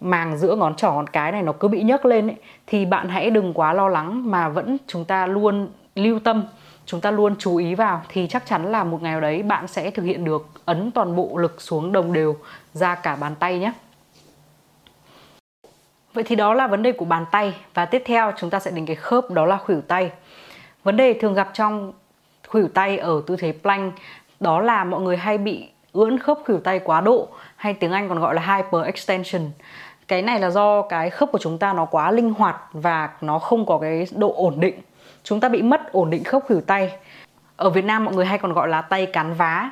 màng 0.00 0.38
giữa 0.38 0.56
ngón 0.56 0.74
trỏ 0.74 0.92
ngón 0.92 1.06
cái 1.06 1.32
này 1.32 1.42
nó 1.42 1.52
cứ 1.52 1.68
bị 1.68 1.82
nhấc 1.82 2.04
lên 2.04 2.26
ấy, 2.26 2.36
thì 2.66 2.84
bạn 2.84 3.08
hãy 3.08 3.30
đừng 3.30 3.54
quá 3.54 3.72
lo 3.72 3.88
lắng 3.88 4.30
mà 4.30 4.48
vẫn 4.48 4.76
chúng 4.86 5.04
ta 5.04 5.26
luôn 5.26 5.68
lưu 5.94 6.18
tâm 6.18 6.44
chúng 6.86 7.00
ta 7.00 7.10
luôn 7.10 7.34
chú 7.38 7.56
ý 7.56 7.74
vào. 7.74 8.02
Thì 8.08 8.26
chắc 8.26 8.46
chắn 8.46 8.72
là 8.72 8.84
một 8.84 9.02
ngày 9.02 9.12
nào 9.12 9.20
đấy 9.20 9.42
bạn 9.42 9.66
sẽ 9.66 9.90
thực 9.90 10.02
hiện 10.02 10.24
được 10.24 10.46
ấn 10.64 10.90
toàn 10.90 11.16
bộ 11.16 11.36
lực 11.36 11.60
xuống 11.60 11.92
đồng 11.92 12.12
đều 12.12 12.36
ra 12.72 12.94
cả 12.94 13.16
bàn 13.16 13.34
tay 13.34 13.58
nhé. 13.58 13.72
Vậy 16.14 16.24
thì 16.24 16.36
đó 16.36 16.54
là 16.54 16.66
vấn 16.66 16.82
đề 16.82 16.92
của 16.92 17.04
bàn 17.04 17.24
tay. 17.30 17.54
Và 17.74 17.84
tiếp 17.84 18.02
theo 18.06 18.32
chúng 18.38 18.50
ta 18.50 18.60
sẽ 18.60 18.70
đến 18.70 18.86
cái 18.86 18.96
khớp 18.96 19.30
đó 19.30 19.46
là 19.46 19.56
khuỷu 19.56 19.80
tay. 19.80 20.10
Vấn 20.84 20.96
đề 20.96 21.12
thường 21.12 21.34
gặp 21.34 21.50
trong 21.52 21.92
khuỷu 22.48 22.68
tay 22.68 22.98
ở 22.98 23.22
tư 23.26 23.36
thế 23.36 23.54
plank 23.62 23.94
đó 24.40 24.60
là 24.60 24.84
mọi 24.84 25.00
người 25.00 25.16
hay 25.16 25.38
bị 25.38 25.68
ưỡn 25.98 26.18
khớp 26.18 26.38
khuỷu 26.44 26.60
tay 26.60 26.78
quá 26.78 27.00
độ, 27.00 27.28
hay 27.56 27.74
tiếng 27.74 27.92
Anh 27.92 28.08
còn 28.08 28.20
gọi 28.20 28.34
là 28.34 28.56
hyper 28.56 28.84
extension 28.84 29.42
cái 30.08 30.22
này 30.22 30.40
là 30.40 30.50
do 30.50 30.82
cái 30.82 31.10
khớp 31.10 31.32
của 31.32 31.38
chúng 31.38 31.58
ta 31.58 31.72
nó 31.72 31.84
quá 31.84 32.10
linh 32.10 32.34
hoạt 32.34 32.56
và 32.72 33.10
nó 33.20 33.38
không 33.38 33.66
có 33.66 33.78
cái 33.78 34.06
độ 34.14 34.34
ổn 34.36 34.60
định. 34.60 34.74
Chúng 35.24 35.40
ta 35.40 35.48
bị 35.48 35.62
mất 35.62 35.92
ổn 35.92 36.10
định 36.10 36.24
khớp 36.24 36.42
khuỷu 36.46 36.60
tay. 36.60 36.92
Ở 37.56 37.70
Việt 37.70 37.84
Nam 37.84 38.04
mọi 38.04 38.14
người 38.14 38.24
hay 38.24 38.38
còn 38.38 38.52
gọi 38.52 38.68
là 38.68 38.82
tay 38.82 39.06
cán 39.06 39.34
vá. 39.34 39.70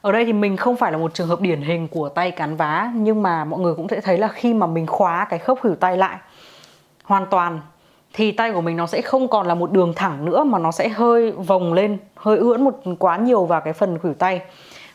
Ở 0.00 0.12
đây 0.12 0.24
thì 0.24 0.32
mình 0.32 0.56
không 0.56 0.76
phải 0.76 0.92
là 0.92 0.98
một 0.98 1.14
trường 1.14 1.28
hợp 1.28 1.40
điển 1.40 1.62
hình 1.62 1.88
của 1.88 2.08
tay 2.08 2.30
cán 2.30 2.56
vá, 2.56 2.90
nhưng 2.94 3.22
mà 3.22 3.44
mọi 3.44 3.60
người 3.60 3.74
cũng 3.74 3.88
sẽ 3.88 4.00
thấy 4.00 4.18
là 4.18 4.28
khi 4.28 4.54
mà 4.54 4.66
mình 4.66 4.86
khóa 4.86 5.26
cái 5.30 5.38
khớp 5.38 5.60
khuỷu 5.60 5.74
tay 5.74 5.96
lại, 5.96 6.16
hoàn 7.04 7.26
toàn, 7.26 7.60
thì 8.12 8.32
tay 8.32 8.52
của 8.52 8.60
mình 8.60 8.76
nó 8.76 8.86
sẽ 8.86 9.02
không 9.02 9.28
còn 9.28 9.46
là 9.46 9.54
một 9.54 9.72
đường 9.72 9.92
thẳng 9.96 10.24
nữa, 10.24 10.44
mà 10.44 10.58
nó 10.58 10.72
sẽ 10.72 10.88
hơi 10.88 11.30
vòng 11.30 11.72
lên, 11.72 11.98
hơi 12.16 12.38
ưỡn 12.38 12.64
một 12.64 12.80
quá 12.98 13.16
nhiều 13.16 13.44
vào 13.44 13.60
cái 13.60 13.72
phần 13.72 13.98
khuỷu 13.98 14.14
tay 14.14 14.40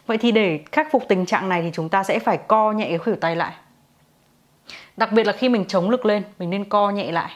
vậy 0.07 0.17
thì 0.17 0.31
để 0.31 0.59
khắc 0.71 0.91
phục 0.91 1.03
tình 1.07 1.25
trạng 1.25 1.49
này 1.49 1.61
thì 1.61 1.69
chúng 1.73 1.89
ta 1.89 2.03
sẽ 2.03 2.19
phải 2.19 2.37
co 2.37 2.71
nhẹ 2.71 2.85
cái 2.89 2.97
khuỷu 2.97 3.15
tay 3.15 3.35
lại. 3.35 3.53
Đặc 4.97 5.11
biệt 5.11 5.27
là 5.27 5.33
khi 5.33 5.49
mình 5.49 5.65
chống 5.67 5.89
lực 5.89 6.05
lên, 6.05 6.23
Mình 6.39 6.49
nên 6.49 6.65
co 6.65 6.89
nhẹ 6.89 7.11
lại. 7.11 7.31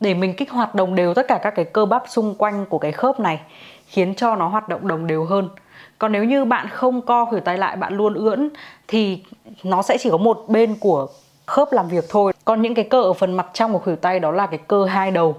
Để 0.00 0.14
mình 0.14 0.34
kích 0.34 0.50
hoạt 0.50 0.74
đồng 0.74 0.94
đều 0.94 1.14
tất 1.14 1.28
cả 1.28 1.40
các 1.42 1.50
cái 1.50 1.64
cơ 1.64 1.86
bắp 1.86 2.02
xung 2.08 2.34
quanh 2.34 2.66
của 2.66 2.78
cái 2.78 2.92
khớp 2.92 3.20
này, 3.20 3.40
Khiến 3.86 4.14
cho 4.14 4.36
nó 4.36 4.48
hoạt 4.48 4.68
động 4.68 4.88
đồng 4.88 5.06
đều 5.06 5.24
hơn. 5.24 5.48
Còn 5.98 6.12
nếu 6.12 6.24
như 6.24 6.44
bạn 6.44 6.68
không 6.68 7.02
co 7.02 7.24
khuỷu 7.24 7.40
tay 7.40 7.58
lại, 7.58 7.76
Bạn 7.76 7.96
luôn 7.96 8.14
ưỡn, 8.14 8.50
Thì 8.88 9.22
nó 9.62 9.82
sẽ 9.82 9.98
chỉ 10.00 10.10
có 10.10 10.16
một 10.16 10.44
bên 10.48 10.76
của 10.80 11.08
khớp 11.46 11.72
làm 11.72 11.88
việc 11.88 12.04
thôi. 12.08 12.32
Còn 12.44 12.62
những 12.62 12.74
cái 12.74 12.84
cơ 12.84 13.02
ở 13.02 13.12
phần 13.12 13.36
mặt 13.36 13.46
trong 13.52 13.72
của 13.72 13.78
khuỷu 13.78 13.96
tay 13.96 14.20
Đó 14.20 14.30
là 14.30 14.46
cái 14.46 14.60
cơ 14.68 14.84
hai 14.84 15.10
đầu, 15.10 15.36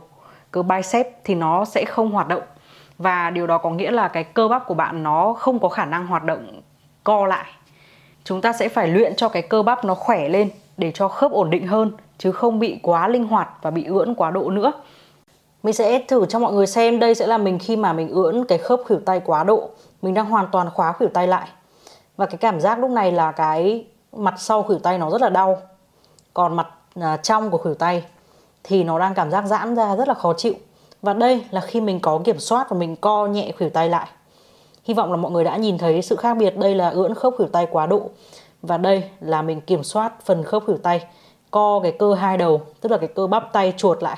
Cơ 0.51 0.63
bicep 0.63 1.07
thì 1.23 1.35
nó 1.35 1.65
sẽ 1.65 1.85
không 1.85 2.11
hoạt 2.11 2.27
động. 2.27 2.41
Và 2.97 3.29
điều 3.29 3.47
đó 3.47 3.57
có 3.57 3.69
nghĩa 3.69 3.91
là 3.91 4.07
cái 4.07 4.23
cơ 4.23 4.47
bắp 4.47 4.65
của 4.65 4.73
bạn 4.73 5.03
Nó 5.03 5.33
không 5.33 5.59
có 5.59 5.69
khả 5.69 5.85
năng 5.85 6.07
hoạt 6.07 6.23
động 6.23 6.61
co 7.03 7.25
lại 7.25 7.45
Chúng 8.23 8.41
ta 8.41 8.53
sẽ 8.53 8.69
phải 8.69 8.87
luyện 8.87 9.15
cho 9.15 9.29
cái 9.29 9.41
cơ 9.41 9.63
bắp 9.63 9.85
nó 9.85 9.95
khỏe 9.95 10.29
lên 10.29 10.49
để 10.77 10.91
cho 10.93 11.07
khớp 11.07 11.31
ổn 11.31 11.49
định 11.49 11.67
hơn, 11.67 11.91
chứ 12.17 12.31
không 12.31 12.59
bị 12.59 12.79
quá 12.83 13.07
linh 13.07 13.27
hoạt 13.27 13.49
và 13.61 13.71
bị 13.71 13.85
ưỡn 13.85 14.15
quá 14.15 14.31
độ 14.31 14.49
nữa. 14.49 14.71
Mình 15.63 15.73
sẽ 15.73 15.99
thử 16.07 16.25
cho 16.25 16.39
mọi 16.39 16.53
người 16.53 16.67
xem, 16.67 16.99
đây 16.99 17.15
sẽ 17.15 17.27
là 17.27 17.37
mình 17.37 17.59
khi 17.59 17.75
mà 17.75 17.93
mình 17.93 18.09
ưỡn 18.09 18.45
cái 18.45 18.57
khớp 18.57 18.79
khuỷu 18.85 18.99
tay 19.05 19.21
quá 19.25 19.43
độ. 19.43 19.69
Mình 20.01 20.13
đang 20.13 20.25
hoàn 20.25 20.47
toàn 20.51 20.69
khóa 20.69 20.91
khuỷu 20.91 21.09
tay 21.09 21.27
lại. 21.27 21.47
Và 22.17 22.25
cái 22.25 22.37
cảm 22.37 22.59
giác 22.59 22.79
lúc 22.79 22.91
này 22.91 23.11
là 23.11 23.31
cái 23.31 23.85
mặt 24.11 24.33
sau 24.37 24.63
khuỷu 24.63 24.79
tay 24.79 24.97
nó 24.97 25.09
rất 25.09 25.21
là 25.21 25.29
đau 25.29 25.61
còn 26.33 26.55
mặt 26.55 26.67
à, 27.01 27.17
trong 27.17 27.49
của 27.49 27.57
khuỷu 27.57 27.73
tay 27.73 28.03
thì 28.63 28.83
nó 28.83 28.99
đang 28.99 29.13
cảm 29.13 29.31
giác 29.31 29.45
giãn 29.45 29.75
ra 29.75 29.95
rất 29.95 30.07
là 30.07 30.13
khó 30.13 30.33
chịu 30.33 30.53
và 31.03 31.13
đây 31.13 31.43
là 31.51 31.61
khi 31.61 31.81
mình 31.81 31.99
có 31.99 32.21
kiểm 32.25 32.39
soát 32.39 32.69
và 32.69 32.77
mình 32.77 32.95
co 32.95 33.27
nhẹ 33.27 33.51
khuỷu 33.57 33.69
tay 33.69 33.89
lại. 33.89 34.07
Hy 34.85 34.93
vọng 34.93 35.11
là 35.11 35.17
mọi 35.17 35.31
người 35.31 35.43
đã 35.43 35.57
nhìn 35.57 35.77
thấy 35.77 36.01
sự 36.01 36.15
khác 36.15 36.37
biệt. 36.37 36.57
Đây 36.57 36.75
là 36.75 36.89
ưỡn 36.89 37.13
khớp 37.13 37.33
khuỷu 37.37 37.47
tay 37.47 37.67
quá 37.71 37.85
độ. 37.85 38.09
Và 38.61 38.77
đây 38.77 39.03
là 39.19 39.41
mình 39.41 39.61
kiểm 39.61 39.83
soát 39.83 40.13
phần 40.25 40.43
khớp 40.43 40.63
khuỷu 40.65 40.77
tay, 40.77 41.05
co 41.51 41.79
cái 41.83 41.91
cơ 41.99 42.13
hai 42.13 42.37
đầu, 42.37 42.61
tức 42.81 42.91
là 42.91 42.97
cái 42.97 43.09
cơ 43.15 43.27
bắp 43.27 43.53
tay 43.53 43.73
chuột 43.77 44.03
lại. 44.03 44.17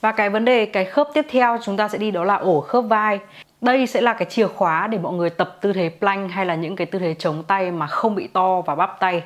Và 0.00 0.12
cái 0.12 0.30
vấn 0.30 0.44
đề, 0.44 0.66
cái 0.66 0.84
khớp 0.84 1.08
tiếp 1.14 1.26
theo 1.30 1.58
chúng 1.62 1.76
ta 1.76 1.88
sẽ 1.88 1.98
đi 1.98 2.10
đó 2.10 2.24
là 2.24 2.36
ổ 2.36 2.60
khớp 2.60 2.84
vai. 2.84 3.18
Đây 3.60 3.86
sẽ 3.86 4.00
là 4.00 4.12
cái 4.12 4.26
chìa 4.30 4.46
khóa 4.46 4.86
để 4.86 4.98
mọi 4.98 5.12
người 5.12 5.30
tập 5.30 5.56
tư 5.60 5.72
thế 5.72 5.90
plank 5.98 6.30
hay 6.30 6.46
là 6.46 6.54
những 6.54 6.76
cái 6.76 6.86
tư 6.86 6.98
thế 6.98 7.14
chống 7.18 7.42
tay 7.42 7.70
mà 7.70 7.86
không 7.86 8.14
bị 8.14 8.26
to 8.26 8.60
và 8.60 8.74
bắp 8.74 9.00
tay. 9.00 9.22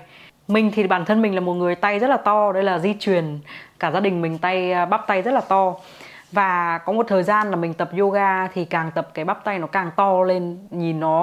Mình 0.48 0.70
thì 0.74 0.86
bản 0.86 1.04
thân 1.04 1.22
mình 1.22 1.34
là 1.34 1.40
một 1.40 1.54
người 1.54 1.74
tay 1.74 1.98
rất 1.98 2.08
là 2.08 2.16
to, 2.16 2.52
đây 2.52 2.62
là 2.62 2.78
di 2.78 2.94
truyền. 3.00 3.38
Cả 3.78 3.90
gia 3.90 4.00
đình 4.00 4.22
mình 4.22 4.38
tay 4.38 4.72
à, 4.72 4.84
bắp 4.84 5.06
tay 5.06 5.22
rất 5.22 5.34
là 5.34 5.40
to 5.40 5.74
và 6.32 6.78
có 6.78 6.92
một 6.92 7.06
thời 7.08 7.22
gian 7.22 7.50
là 7.50 7.56
mình 7.56 7.74
tập 7.74 7.90
yoga 7.98 8.46
thì 8.46 8.64
càng 8.64 8.90
tập 8.90 9.08
cái 9.14 9.24
bắp 9.24 9.44
tay 9.44 9.58
nó 9.58 9.66
càng 9.66 9.90
to 9.96 10.22
lên 10.22 10.58
nhìn 10.70 11.00
nó 11.00 11.22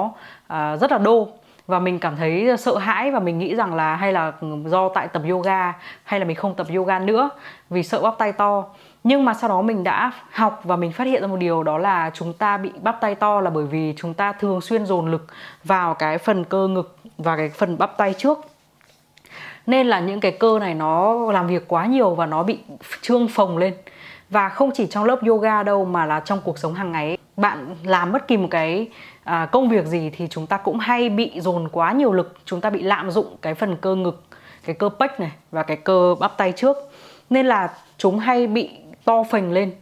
uh, 0.52 0.80
rất 0.80 0.92
là 0.92 0.98
đô. 0.98 1.28
Và 1.66 1.78
mình 1.78 1.98
cảm 1.98 2.16
thấy 2.16 2.56
sợ 2.58 2.78
hãi 2.78 3.10
và 3.10 3.20
mình 3.20 3.38
nghĩ 3.38 3.54
rằng 3.54 3.74
là 3.74 3.96
hay 3.96 4.12
là 4.12 4.32
do 4.66 4.88
tại 4.88 5.08
tập 5.08 5.22
yoga 5.30 5.72
hay 6.04 6.20
là 6.20 6.26
mình 6.26 6.36
không 6.36 6.54
tập 6.54 6.66
yoga 6.74 6.98
nữa 6.98 7.30
vì 7.70 7.82
sợ 7.82 8.00
bắp 8.02 8.18
tay 8.18 8.32
to. 8.32 8.64
Nhưng 9.04 9.24
mà 9.24 9.34
sau 9.34 9.48
đó 9.48 9.62
mình 9.62 9.84
đã 9.84 10.12
học 10.32 10.60
và 10.64 10.76
mình 10.76 10.92
phát 10.92 11.04
hiện 11.04 11.22
ra 11.22 11.26
một 11.28 11.36
điều 11.36 11.62
đó 11.62 11.78
là 11.78 12.10
chúng 12.14 12.32
ta 12.32 12.56
bị 12.56 12.70
bắp 12.82 13.00
tay 13.00 13.14
to 13.14 13.40
là 13.40 13.50
bởi 13.50 13.64
vì 13.64 13.94
chúng 13.96 14.14
ta 14.14 14.32
thường 14.32 14.60
xuyên 14.60 14.86
dồn 14.86 15.10
lực 15.10 15.26
vào 15.64 15.94
cái 15.94 16.18
phần 16.18 16.44
cơ 16.44 16.68
ngực 16.68 16.96
và 17.18 17.36
cái 17.36 17.48
phần 17.48 17.78
bắp 17.78 17.96
tay 17.96 18.14
trước. 18.18 18.38
Nên 19.66 19.86
là 19.86 20.00
những 20.00 20.20
cái 20.20 20.32
cơ 20.32 20.58
này 20.58 20.74
nó 20.74 21.16
làm 21.32 21.46
việc 21.46 21.68
quá 21.68 21.86
nhiều 21.86 22.14
và 22.14 22.26
nó 22.26 22.42
bị 22.42 22.58
trương 23.02 23.28
phồng 23.28 23.58
lên 23.58 23.74
và 24.30 24.48
không 24.48 24.70
chỉ 24.74 24.86
trong 24.86 25.04
lớp 25.04 25.18
yoga 25.26 25.62
đâu 25.62 25.84
mà 25.84 26.06
là 26.06 26.20
trong 26.20 26.40
cuộc 26.44 26.58
sống 26.58 26.74
hàng 26.74 26.92
ngày 26.92 27.18
bạn 27.36 27.76
làm 27.82 28.12
bất 28.12 28.28
kỳ 28.28 28.36
một 28.36 28.48
cái 28.50 28.88
à, 29.24 29.46
công 29.46 29.68
việc 29.68 29.86
gì 29.86 30.10
thì 30.16 30.26
chúng 30.30 30.46
ta 30.46 30.56
cũng 30.56 30.78
hay 30.78 31.08
bị 31.08 31.40
dồn 31.40 31.68
quá 31.68 31.92
nhiều 31.92 32.12
lực 32.12 32.34
chúng 32.44 32.60
ta 32.60 32.70
bị 32.70 32.82
lạm 32.82 33.10
dụng 33.10 33.36
cái 33.42 33.54
phần 33.54 33.76
cơ 33.76 33.94
ngực 33.94 34.24
cái 34.68 34.74
cơ 34.74 34.88
pec 34.88 35.20
này 35.20 35.30
và 35.50 35.62
cái 35.62 35.76
cơ 35.76 36.14
bắp 36.20 36.36
tay 36.36 36.52
trước. 36.56 36.76
Nên 37.30 37.46
là 37.46 37.70
chúng 37.98 38.18
hay 38.18 38.46
bị 38.46 38.70
to 39.04 39.22
phình 39.22 39.52
lên. 39.52 39.72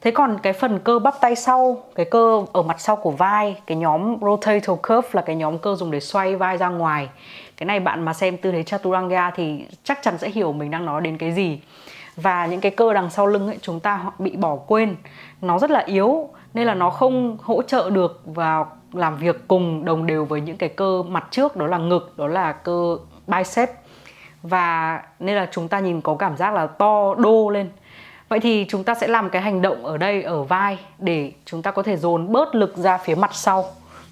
Thế 0.00 0.10
còn 0.10 0.38
cái 0.42 0.52
phần 0.52 0.78
cơ 0.78 0.98
bắp 0.98 1.14
tay 1.20 1.36
sau 1.36 1.82
cái 1.94 2.06
cơ 2.10 2.44
ở 2.52 2.62
mặt 2.62 2.80
sau 2.80 2.96
của 2.96 3.10
vai 3.10 3.56
cái 3.66 3.76
nhóm 3.76 4.16
rotator 4.20 4.78
cuff 4.78 5.02
là 5.12 5.22
cái 5.22 5.36
nhóm 5.36 5.58
cơ 5.58 5.74
dùng 5.74 5.90
để 5.90 6.00
xoay 6.00 6.36
vai 6.36 6.56
ra 6.56 6.68
ngoài. 6.68 7.08
Cái 7.56 7.66
này 7.66 7.80
bạn 7.80 8.04
mà 8.04 8.12
xem 8.12 8.36
tư 8.36 8.52
thế 8.52 8.62
chaturanga 8.62 9.30
thì 9.30 9.64
chắc 9.84 9.98
chắn 10.02 10.18
sẽ 10.18 10.30
hiểu 10.30 10.52
mình 10.52 10.70
đang 10.70 10.84
nói 10.84 11.00
đến 11.00 11.18
cái 11.18 11.32
gì 11.32 11.60
và 12.16 12.46
những 12.46 12.60
cái 12.60 12.72
cơ 12.72 12.92
đằng 12.92 13.10
sau 13.10 13.26
lưng 13.26 13.46
ấy, 13.46 13.58
chúng 13.62 13.80
ta 13.80 14.04
bị 14.18 14.36
bỏ 14.36 14.56
quên. 14.56 14.96
Nó 15.40 15.58
rất 15.58 15.70
là 15.70 15.80
yếu, 15.80 16.28
nên 16.54 16.66
là 16.66 16.74
nó 16.74 16.90
không 16.90 17.38
hỗ 17.42 17.62
trợ 17.62 17.90
được 17.90 18.22
vào 18.24 18.72
làm 18.92 19.16
việc 19.16 19.48
cùng 19.48 19.84
đồng 19.84 20.06
đều 20.06 20.24
với 20.24 20.40
những 20.40 20.56
cái 20.56 20.68
cơ 20.68 21.02
mặt 21.02 21.28
trước, 21.30 21.56
đó 21.56 21.66
là 21.66 21.78
ngực, 21.78 22.14
đó 22.16 22.26
là 22.26 22.52
cơ 22.52 22.96
bicep. 23.26 23.70
Và 24.42 25.02
nên 25.18 25.36
là 25.36 25.48
chúng 25.50 25.68
ta 25.68 25.80
nhìn 25.80 26.00
có 26.00 26.14
cảm 26.14 26.36
giác 26.36 26.54
là 26.54 26.66
to, 26.66 27.14
đô 27.14 27.50
lên. 27.50 27.70
Vậy 28.28 28.40
thì 28.40 28.66
chúng 28.68 28.84
ta 28.84 28.94
sẽ 28.94 29.08
làm 29.08 29.30
cái 29.30 29.42
hành 29.42 29.62
động 29.62 29.84
ở 29.84 29.96
đây, 29.96 30.22
ở 30.22 30.42
vai, 30.42 30.78
để 30.98 31.32
chúng 31.44 31.62
ta 31.62 31.70
có 31.70 31.82
thể 31.82 31.96
dồn 31.96 32.32
bớt 32.32 32.54
lực 32.54 32.76
ra 32.76 32.98
phía 32.98 33.14
mặt 33.14 33.30
sau 33.34 33.64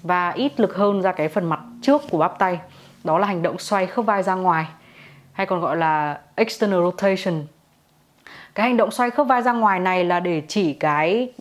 và 0.03 0.29
ít 0.29 0.59
lực 0.59 0.75
hơn 0.75 1.01
ra 1.01 1.11
cái 1.11 1.27
phần 1.27 1.49
mặt 1.49 1.59
trước 1.81 2.01
của 2.09 2.17
bắp 2.17 2.39
tay. 2.39 2.59
Đó 3.03 3.19
là 3.19 3.27
hành 3.27 3.41
động 3.41 3.57
xoay 3.57 3.85
khớp 3.85 4.05
vai 4.05 4.23
ra 4.23 4.35
ngoài, 4.35 4.65
hay 5.33 5.45
còn 5.45 5.61
gọi 5.61 5.77
là 5.77 6.19
external 6.35 6.79
rotation 6.83 7.43
cái 8.55 8.67
hành 8.67 8.77
động 8.77 8.91
xoay 8.91 9.09
khớp 9.09 9.27
vai 9.27 9.41
ra 9.41 9.51
ngoài 9.51 9.79
này 9.79 10.05
là 10.05 10.19
để 10.19 10.41
chỉ 10.47 10.73
cái 10.73 11.31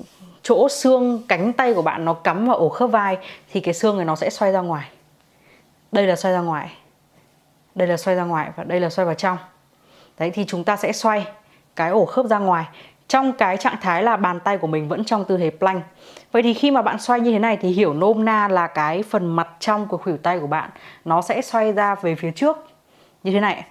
chỗ 0.42 0.68
xương 0.68 1.22
cánh 1.28 1.52
tay 1.52 1.74
của 1.74 1.82
bạn 1.82 2.04
nó 2.04 2.14
cắm 2.14 2.46
vào 2.46 2.56
ổ 2.56 2.68
khớp 2.68 2.90
vai 2.90 3.18
thì 3.52 3.60
cái 3.60 3.74
xương 3.74 3.96
này 3.96 4.04
nó 4.04 4.16
sẽ 4.16 4.30
xoay 4.30 4.52
ra 4.52 4.60
ngoài. 4.60 4.88
Đây 5.92 6.06
là 6.06 6.16
xoay 6.16 6.34
ra 6.34 6.40
ngoài. 6.40 6.72
Đây 7.74 7.88
là 7.88 7.96
xoay 7.96 8.16
ra 8.16 8.24
ngoài 8.24 8.50
và 8.56 8.64
đây 8.64 8.80
là 8.80 8.90
xoay 8.90 9.06
vào 9.06 9.14
trong. 9.14 9.36
Đấy, 10.18 10.30
thì 10.30 10.44
chúng 10.44 10.64
ta 10.64 10.76
sẽ 10.76 10.92
xoay 10.92 11.26
cái 11.76 11.90
ổ 11.90 12.04
khớp 12.04 12.26
ra 12.26 12.38
ngoài. 12.38 12.64
Trong 13.08 13.32
cái 13.32 13.56
trạng 13.56 13.76
thái 13.80 14.02
là 14.02 14.16
bàn 14.16 14.40
tay 14.40 14.58
của 14.58 14.66
mình 14.66 14.88
vẫn 14.88 15.04
trong 15.04 15.24
tư 15.24 15.36
thế 15.36 15.50
plank. 15.50 15.84
Vậy 16.32 16.42
thì 16.42 16.54
khi 16.54 16.70
mà 16.70 16.82
bạn 16.82 16.98
xoay 16.98 17.20
như 17.20 17.32
thế 17.32 17.38
này 17.38 17.56
thì 17.56 17.68
hiểu 17.68 17.94
nôm 17.94 18.24
na 18.24 18.48
là 18.48 18.66
cái 18.66 19.02
phần 19.02 19.36
mặt 19.36 19.48
trong 19.60 19.86
của 19.86 19.96
khuỷu 19.96 20.16
tay 20.16 20.38
của 20.38 20.46
bạn 20.46 20.70
nó 21.04 21.22
sẽ 21.22 21.42
xoay 21.42 21.72
ra 21.72 21.94
về 21.94 22.14
phía 22.14 22.30
trước. 22.30 22.56
Như 23.22 23.32
thế 23.32 23.40
này. 23.40 23.64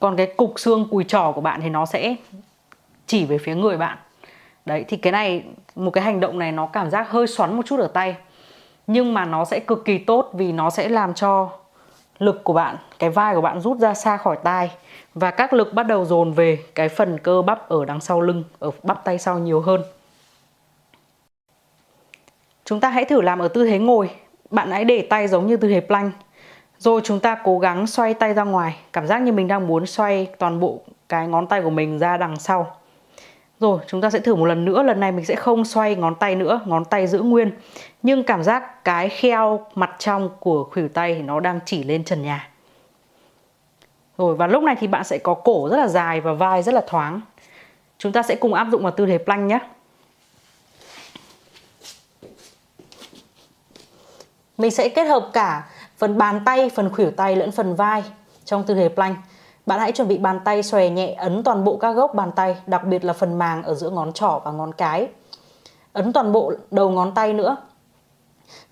Còn 0.00 0.16
cái 0.16 0.26
cục 0.36 0.52
xương 0.56 0.88
cùi 0.90 1.04
trỏ 1.04 1.32
của 1.34 1.40
bạn 1.40 1.60
thì 1.60 1.68
nó 1.68 1.86
sẽ 1.86 2.16
chỉ 3.06 3.24
về 3.24 3.38
phía 3.38 3.54
người 3.54 3.76
bạn. 3.76 3.98
Đấy, 4.64 4.84
thì 4.88 4.96
cái 4.96 5.12
này, 5.12 5.44
một 5.74 5.90
cái 5.90 6.04
hành 6.04 6.20
động 6.20 6.38
này 6.38 6.52
nó 6.52 6.66
cảm 6.66 6.90
giác 6.90 7.10
hơi 7.10 7.26
xoắn 7.26 7.56
một 7.56 7.66
chút 7.66 7.80
ở 7.80 7.86
tay. 7.86 8.16
Nhưng 8.86 9.14
mà 9.14 9.24
nó 9.24 9.44
sẽ 9.44 9.60
cực 9.60 9.84
kỳ 9.84 9.98
tốt 9.98 10.30
vì 10.32 10.52
nó 10.52 10.70
sẽ 10.70 10.88
làm 10.88 11.14
cho 11.14 11.50
lực 12.18 12.44
của 12.44 12.52
bạn, 12.52 12.76
cái 12.98 13.10
vai 13.10 13.34
của 13.34 13.40
bạn 13.40 13.60
rút 13.60 13.78
ra 13.78 13.94
xa 13.94 14.16
khỏi 14.16 14.36
tai. 14.42 14.70
Và 15.14 15.30
các 15.30 15.52
lực 15.52 15.74
bắt 15.74 15.82
đầu 15.82 16.04
dồn 16.04 16.32
về 16.32 16.58
cái 16.74 16.88
phần 16.88 17.18
cơ 17.18 17.42
bắp 17.42 17.68
ở 17.68 17.84
đằng 17.84 18.00
sau 18.00 18.20
lưng, 18.20 18.44
ở 18.58 18.70
bắp 18.82 19.04
tay 19.04 19.18
sau 19.18 19.38
nhiều 19.38 19.60
hơn. 19.60 19.82
Chúng 22.64 22.80
ta 22.80 22.88
hãy 22.90 23.04
thử 23.04 23.20
làm 23.20 23.38
ở 23.38 23.48
tư 23.48 23.66
thế 23.66 23.78
ngồi. 23.78 24.10
Bạn 24.50 24.70
hãy 24.70 24.84
để 24.84 25.06
tay 25.10 25.28
giống 25.28 25.46
như 25.46 25.56
tư 25.56 25.68
thế 25.68 25.80
plank. 25.80 26.14
Rồi 26.78 27.00
chúng 27.04 27.20
ta 27.20 27.34
cố 27.44 27.58
gắng 27.58 27.86
xoay 27.86 28.14
tay 28.14 28.34
ra 28.34 28.44
ngoài. 28.44 28.76
Cảm 28.92 29.06
giác 29.06 29.22
như 29.22 29.32
mình 29.32 29.48
đang 29.48 29.66
muốn 29.66 29.86
xoay 29.86 30.26
toàn 30.38 30.60
bộ 30.60 30.80
cái 31.08 31.28
ngón 31.28 31.46
tay 31.46 31.62
của 31.62 31.70
mình 31.70 31.98
ra 31.98 32.16
đằng 32.16 32.36
sau 32.36 32.76
rồi 33.64 33.80
chúng 33.86 34.00
ta 34.00 34.10
sẽ 34.10 34.20
thử 34.20 34.34
một 34.34 34.44
lần 34.44 34.64
nữa. 34.64 34.82
Lần 34.82 35.00
này 35.00 35.12
mình 35.12 35.24
sẽ 35.24 35.36
không 35.36 35.64
xoay 35.64 35.96
ngón 35.96 36.14
tay 36.14 36.34
nữa 36.34 36.60
Ngón 36.64 36.84
tay 36.84 37.06
giữ 37.06 37.20
nguyên. 37.20 37.52
Nhưng 38.02 38.22
cảm 38.22 38.42
giác 38.42 38.84
cái 38.84 39.08
kheo 39.08 39.66
mặt 39.74 39.96
trong 39.98 40.30
của 40.40 40.64
khuỷu 40.64 40.88
tay 40.88 41.14
thì 41.14 41.22
nó 41.22 41.40
đang 41.40 41.60
chỉ 41.66 41.84
lên 41.84 42.04
trần 42.04 42.22
nhà. 42.22 42.48
Rồi 44.18 44.34
và 44.36 44.46
lúc 44.46 44.62
này 44.62 44.76
thì 44.80 44.86
bạn 44.86 45.04
sẽ 45.04 45.18
có 45.18 45.34
cổ 45.34 45.68
rất 45.70 45.76
là 45.76 45.88
dài 45.88 46.20
và 46.20 46.32
vai 46.32 46.62
rất 46.62 46.74
là 46.74 46.82
thoáng. 46.86 47.20
Chúng 47.98 48.12
ta 48.12 48.22
sẽ 48.22 48.34
cùng 48.34 48.54
áp 48.54 48.66
dụng 48.70 48.82
vào 48.82 48.92
tư 48.92 49.06
thế 49.06 49.18
plank 49.18 49.50
nhé. 49.50 49.58
Mình 54.58 54.70
sẽ 54.70 54.88
kết 54.88 55.04
hợp 55.04 55.30
cả 55.32 55.68
phần 55.98 56.18
bàn 56.18 56.40
tay, 56.44 56.70
phần 56.74 56.90
khuỷu 56.94 57.10
tay 57.10 57.36
lẫn 57.36 57.52
phần 57.52 57.76
vai 57.76 58.02
trong 58.44 58.64
tư 58.64 58.74
thế 58.74 58.88
plank 58.88 59.16
bạn 59.66 59.80
hãy 59.80 59.92
chuẩn 59.92 60.08
bị 60.08 60.18
bàn 60.18 60.40
tay 60.44 60.62
xòe 60.62 60.90
nhẹ 60.90 61.14
ấn 61.14 61.42
toàn 61.44 61.64
bộ 61.64 61.76
các 61.76 61.92
gốc 61.92 62.14
bàn 62.14 62.32
tay, 62.36 62.56
đặc 62.66 62.84
biệt 62.84 63.04
là 63.04 63.12
phần 63.12 63.38
màng 63.38 63.62
ở 63.62 63.74
giữa 63.74 63.90
ngón 63.90 64.12
trỏ 64.12 64.40
và 64.44 64.52
ngón 64.52 64.72
cái. 64.72 65.08
Ấn 65.92 66.12
toàn 66.12 66.32
bộ 66.32 66.52
đầu 66.70 66.90
ngón 66.90 67.14
tay 67.14 67.32
nữa. 67.32 67.56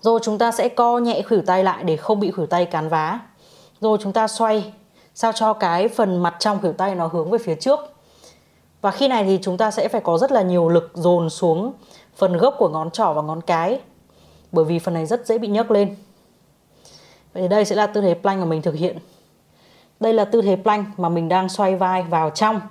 Rồi 0.01 0.19
chúng 0.23 0.37
ta 0.37 0.51
sẽ 0.51 0.69
co 0.69 0.97
nhẹ 0.97 1.21
khuỷu 1.21 1.41
tay 1.45 1.63
lại 1.63 1.83
để 1.83 1.97
không 1.97 2.19
bị 2.19 2.31
khuỷu 2.31 2.45
tay 2.45 2.65
cán 2.65 2.89
vá. 2.89 3.19
Rồi 3.81 3.97
chúng 4.01 4.13
ta 4.13 4.27
xoay 4.27 4.73
sao 5.15 5.31
cho 5.31 5.53
cái 5.53 5.87
phần 5.87 6.23
mặt 6.23 6.35
trong 6.39 6.59
khuỷu 6.61 6.73
tay 6.73 6.95
nó 6.95 7.07
hướng 7.07 7.31
về 7.31 7.37
phía 7.37 7.55
trước. 7.55 7.79
Và 8.81 8.91
khi 8.91 9.07
này 9.07 9.23
thì 9.23 9.39
chúng 9.41 9.57
ta 9.57 9.71
sẽ 9.71 9.87
phải 9.87 10.01
có 10.01 10.17
rất 10.17 10.31
là 10.31 10.41
nhiều 10.41 10.69
lực 10.69 10.91
dồn 10.93 11.29
xuống 11.29 11.73
phần 12.15 12.37
gốc 12.37 12.55
của 12.57 12.69
ngón 12.69 12.91
trỏ 12.91 13.13
và 13.13 13.21
ngón 13.21 13.41
cái. 13.41 13.79
Bởi 14.51 14.65
vì 14.65 14.79
phần 14.79 14.93
này 14.93 15.05
rất 15.05 15.27
dễ 15.27 15.37
bị 15.37 15.47
nhấc 15.47 15.71
lên. 15.71 15.95
Vậy 17.33 17.43
thì 17.43 17.47
đây 17.47 17.65
sẽ 17.65 17.75
là 17.75 17.87
tư 17.87 18.01
thế 18.01 18.13
plank 18.13 18.39
mà 18.39 18.45
mình 18.45 18.61
thực 18.61 18.75
hiện. 18.75 18.97
Đây 20.03 20.13
là 20.13 20.25
tư 20.25 20.41
thế 20.41 20.55
plank 20.63 20.99
mà 20.99 21.09
mình 21.09 21.29
đang 21.29 21.49
xoay 21.49 21.75
vai 21.75 22.03
vào 22.03 22.29
trong. 22.29 22.61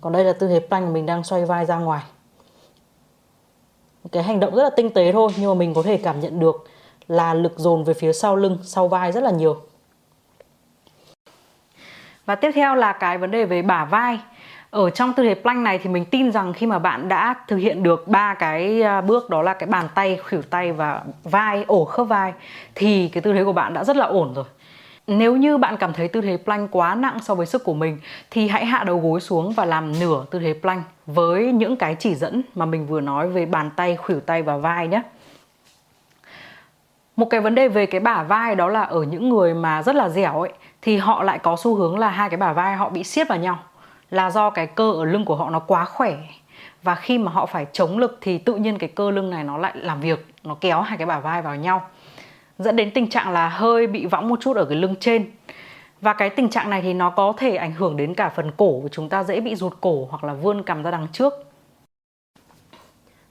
Còn 0.00 0.12
đây 0.12 0.24
là 0.24 0.32
tư 0.32 0.48
thế 0.48 0.60
plank 0.68 0.84
mà 0.84 0.90
mình 0.90 1.06
đang 1.06 1.24
xoay 1.24 1.44
vai 1.44 1.66
ra 1.66 1.76
ngoài. 1.76 2.02
Cái 4.12 4.22
hành 4.22 4.40
động 4.40 4.54
rất 4.56 4.62
là 4.62 4.70
tinh 4.70 4.90
tế 4.90 5.12
thôi 5.12 5.30
nhưng 5.36 5.50
mà 5.50 5.54
mình 5.54 5.74
có 5.74 5.82
thể 5.82 5.96
cảm 5.96 6.20
nhận 6.20 6.40
được 6.40 6.66
là 7.08 7.34
lực 7.34 7.52
dồn 7.56 7.84
về 7.84 7.94
phía 7.94 8.12
sau 8.12 8.36
lưng, 8.36 8.58
sau 8.62 8.88
vai 8.88 9.12
rất 9.12 9.22
là 9.22 9.30
nhiều. 9.30 9.56
Và 12.26 12.34
tiếp 12.34 12.50
theo 12.54 12.74
là 12.74 12.92
cái 12.92 13.18
vấn 13.18 13.30
đề 13.30 13.44
về 13.44 13.62
bả 13.62 13.84
vai. 13.84 14.20
Ở 14.70 14.90
trong 14.90 15.12
tư 15.12 15.22
thế 15.22 15.34
plank 15.34 15.58
này 15.58 15.78
thì 15.78 15.90
mình 15.90 16.04
tin 16.04 16.32
rằng 16.32 16.52
khi 16.52 16.66
mà 16.66 16.78
bạn 16.78 17.08
đã 17.08 17.34
thực 17.48 17.56
hiện 17.56 17.82
được 17.82 18.08
ba 18.08 18.34
cái 18.34 18.82
à, 18.82 19.00
bước 19.00 19.30
đó 19.30 19.42
là 19.42 19.54
cái 19.54 19.66
bàn 19.66 19.88
tay, 19.94 20.16
khuỷu 20.16 20.42
tay 20.42 20.72
và 20.72 21.02
vai, 21.24 21.64
ổ 21.66 21.84
khớp 21.84 22.08
vai 22.08 22.32
thì 22.74 23.08
cái 23.08 23.22
tư 23.22 23.32
thế 23.32 23.44
của 23.44 23.52
bạn 23.52 23.74
đã 23.74 23.84
rất 23.84 23.96
là 23.96 24.06
ổn 24.06 24.34
rồi. 24.34 24.44
Nếu 25.06 25.36
như 25.36 25.58
bạn 25.58 25.76
cảm 25.76 25.92
thấy 25.92 26.08
tư 26.08 26.20
thế 26.20 26.36
plank 26.44 26.70
quá 26.70 26.94
nặng 26.94 27.18
so 27.22 27.34
với 27.34 27.46
sức 27.46 27.64
của 27.64 27.74
mình 27.74 27.98
thì 28.30 28.48
hãy 28.48 28.66
hạ 28.66 28.84
đầu 28.84 28.98
gối 28.98 29.20
xuống 29.20 29.52
và 29.52 29.64
làm 29.64 30.00
nửa 30.00 30.24
tư 30.30 30.38
thế 30.38 30.54
plank 30.60 30.82
với 31.06 31.52
những 31.52 31.76
cái 31.76 31.96
chỉ 31.98 32.14
dẫn 32.14 32.42
mà 32.54 32.66
mình 32.66 32.86
vừa 32.86 33.00
nói 33.00 33.28
về 33.28 33.46
bàn 33.46 33.70
tay, 33.76 33.96
khuỷu 33.96 34.20
tay 34.20 34.42
và 34.42 34.56
vai 34.56 34.88
nhé. 34.88 35.02
Một 37.16 37.26
cái 37.30 37.40
vấn 37.40 37.54
đề 37.54 37.68
về 37.68 37.86
cái 37.86 38.00
bả 38.00 38.22
vai 38.22 38.54
đó 38.54 38.68
là 38.68 38.82
ở 38.82 39.02
những 39.02 39.28
người 39.28 39.54
mà 39.54 39.82
rất 39.82 39.94
là 39.94 40.08
dẻo 40.08 40.40
ấy 40.40 40.52
thì 40.82 40.96
họ 40.96 41.22
lại 41.22 41.38
có 41.38 41.56
xu 41.58 41.74
hướng 41.74 41.98
là 41.98 42.08
hai 42.08 42.30
cái 42.30 42.36
bả 42.36 42.52
vai 42.52 42.76
họ 42.76 42.88
bị 42.88 43.04
siết 43.04 43.28
vào 43.28 43.38
nhau 43.38 43.58
là 44.10 44.30
do 44.30 44.50
cái 44.50 44.66
cơ 44.66 44.92
ở 44.92 45.04
lưng 45.04 45.24
của 45.24 45.36
họ 45.36 45.50
nó 45.50 45.58
quá 45.58 45.84
khỏe 45.84 46.16
và 46.82 46.94
khi 46.94 47.18
mà 47.18 47.32
họ 47.32 47.46
phải 47.46 47.66
chống 47.72 47.98
lực 47.98 48.18
thì 48.20 48.38
tự 48.38 48.54
nhiên 48.54 48.78
cái 48.78 48.88
cơ 48.94 49.10
lưng 49.10 49.30
này 49.30 49.44
nó 49.44 49.58
lại 49.58 49.72
làm 49.76 50.00
việc 50.00 50.26
nó 50.44 50.56
kéo 50.60 50.80
hai 50.80 50.98
cái 50.98 51.06
bả 51.06 51.18
vai 51.18 51.42
vào 51.42 51.56
nhau 51.56 51.88
dẫn 52.58 52.76
đến 52.76 52.90
tình 52.90 53.10
trạng 53.10 53.32
là 53.32 53.48
hơi 53.48 53.86
bị 53.86 54.06
võng 54.06 54.28
một 54.28 54.40
chút 54.40 54.56
ở 54.56 54.64
cái 54.64 54.78
lưng 54.78 54.94
trên 55.00 55.30
và 56.00 56.12
cái 56.12 56.30
tình 56.30 56.48
trạng 56.48 56.70
này 56.70 56.82
thì 56.82 56.94
nó 56.94 57.10
có 57.10 57.34
thể 57.36 57.56
ảnh 57.56 57.72
hưởng 57.72 57.96
đến 57.96 58.14
cả 58.14 58.28
phần 58.28 58.50
cổ 58.56 58.80
và 58.80 58.88
chúng 58.92 59.08
ta 59.08 59.22
dễ 59.22 59.40
bị 59.40 59.54
rụt 59.54 59.72
cổ 59.80 60.06
hoặc 60.10 60.24
là 60.24 60.34
vươn 60.34 60.62
cằm 60.62 60.82
ra 60.82 60.90
đằng 60.90 61.06
trước 61.12 61.34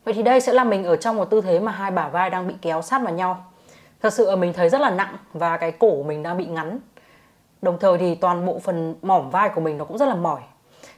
Vậy 0.05 0.13
thì 0.13 0.23
đây 0.23 0.41
sẽ 0.41 0.53
là 0.53 0.63
mình 0.63 0.83
ở 0.83 0.95
trong 0.95 1.15
một 1.15 1.25
tư 1.25 1.41
thế 1.41 1.59
mà 1.59 1.71
hai 1.71 1.91
bả 1.91 2.07
vai 2.07 2.29
đang 2.29 2.47
bị 2.47 2.53
kéo 2.61 2.81
sát 2.81 3.01
vào 3.03 3.13
nhau. 3.13 3.45
Thật 4.01 4.13
sự 4.13 4.35
mình 4.35 4.53
thấy 4.53 4.69
rất 4.69 4.81
là 4.81 4.89
nặng 4.89 5.17
và 5.33 5.57
cái 5.57 5.71
cổ 5.71 5.89
của 5.89 6.03
mình 6.03 6.23
đang 6.23 6.37
bị 6.37 6.45
ngắn. 6.45 6.79
Đồng 7.61 7.77
thời 7.79 7.97
thì 7.97 8.15
toàn 8.15 8.45
bộ 8.45 8.59
phần 8.59 8.95
mỏm 9.01 9.29
vai 9.29 9.49
của 9.49 9.61
mình 9.61 9.77
nó 9.77 9.85
cũng 9.85 9.97
rất 9.97 10.09
là 10.09 10.15
mỏi. 10.15 10.41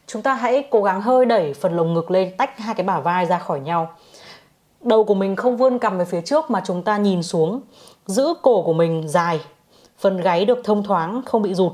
Chúng 0.08 0.22
ta 0.22 0.34
hãy 0.34 0.68
cố 0.72 0.84
gắng 0.84 1.02
hơi 1.02 1.26
đẩy 1.26 1.54
phần 1.54 1.76
lồng 1.76 1.94
ngực 1.94 2.12
lên, 2.12 2.38
tách 2.38 2.60
hai 2.60 2.76
cái 2.76 2.86
bả 2.86 3.00
vai 3.00 3.26
ra 3.26 3.40
khỏi 3.40 3.60
nhau. 3.60 3.96
Đầu 4.82 5.04
của 5.04 5.14
mình 5.14 5.36
không 5.36 5.58
vươn 5.58 5.80
cầm 5.80 5.98
về 5.98 6.06
phía 6.06 6.22
trước 6.22 6.52
mà 6.52 6.62
chúng 6.66 6.84
ta 6.84 6.98
nhìn 6.98 7.24
xuống. 7.24 7.62
Giữ 8.06 8.34
cổ 8.42 8.62
của 8.62 8.74
mình 8.74 9.08
dài. 9.08 9.40
Phần 9.98 10.18
gáy 10.18 10.46
được 10.46 10.62
thông 10.64 10.84
thoáng, 10.84 11.22
không 11.26 11.42
bị 11.42 11.54
rụt. 11.54 11.74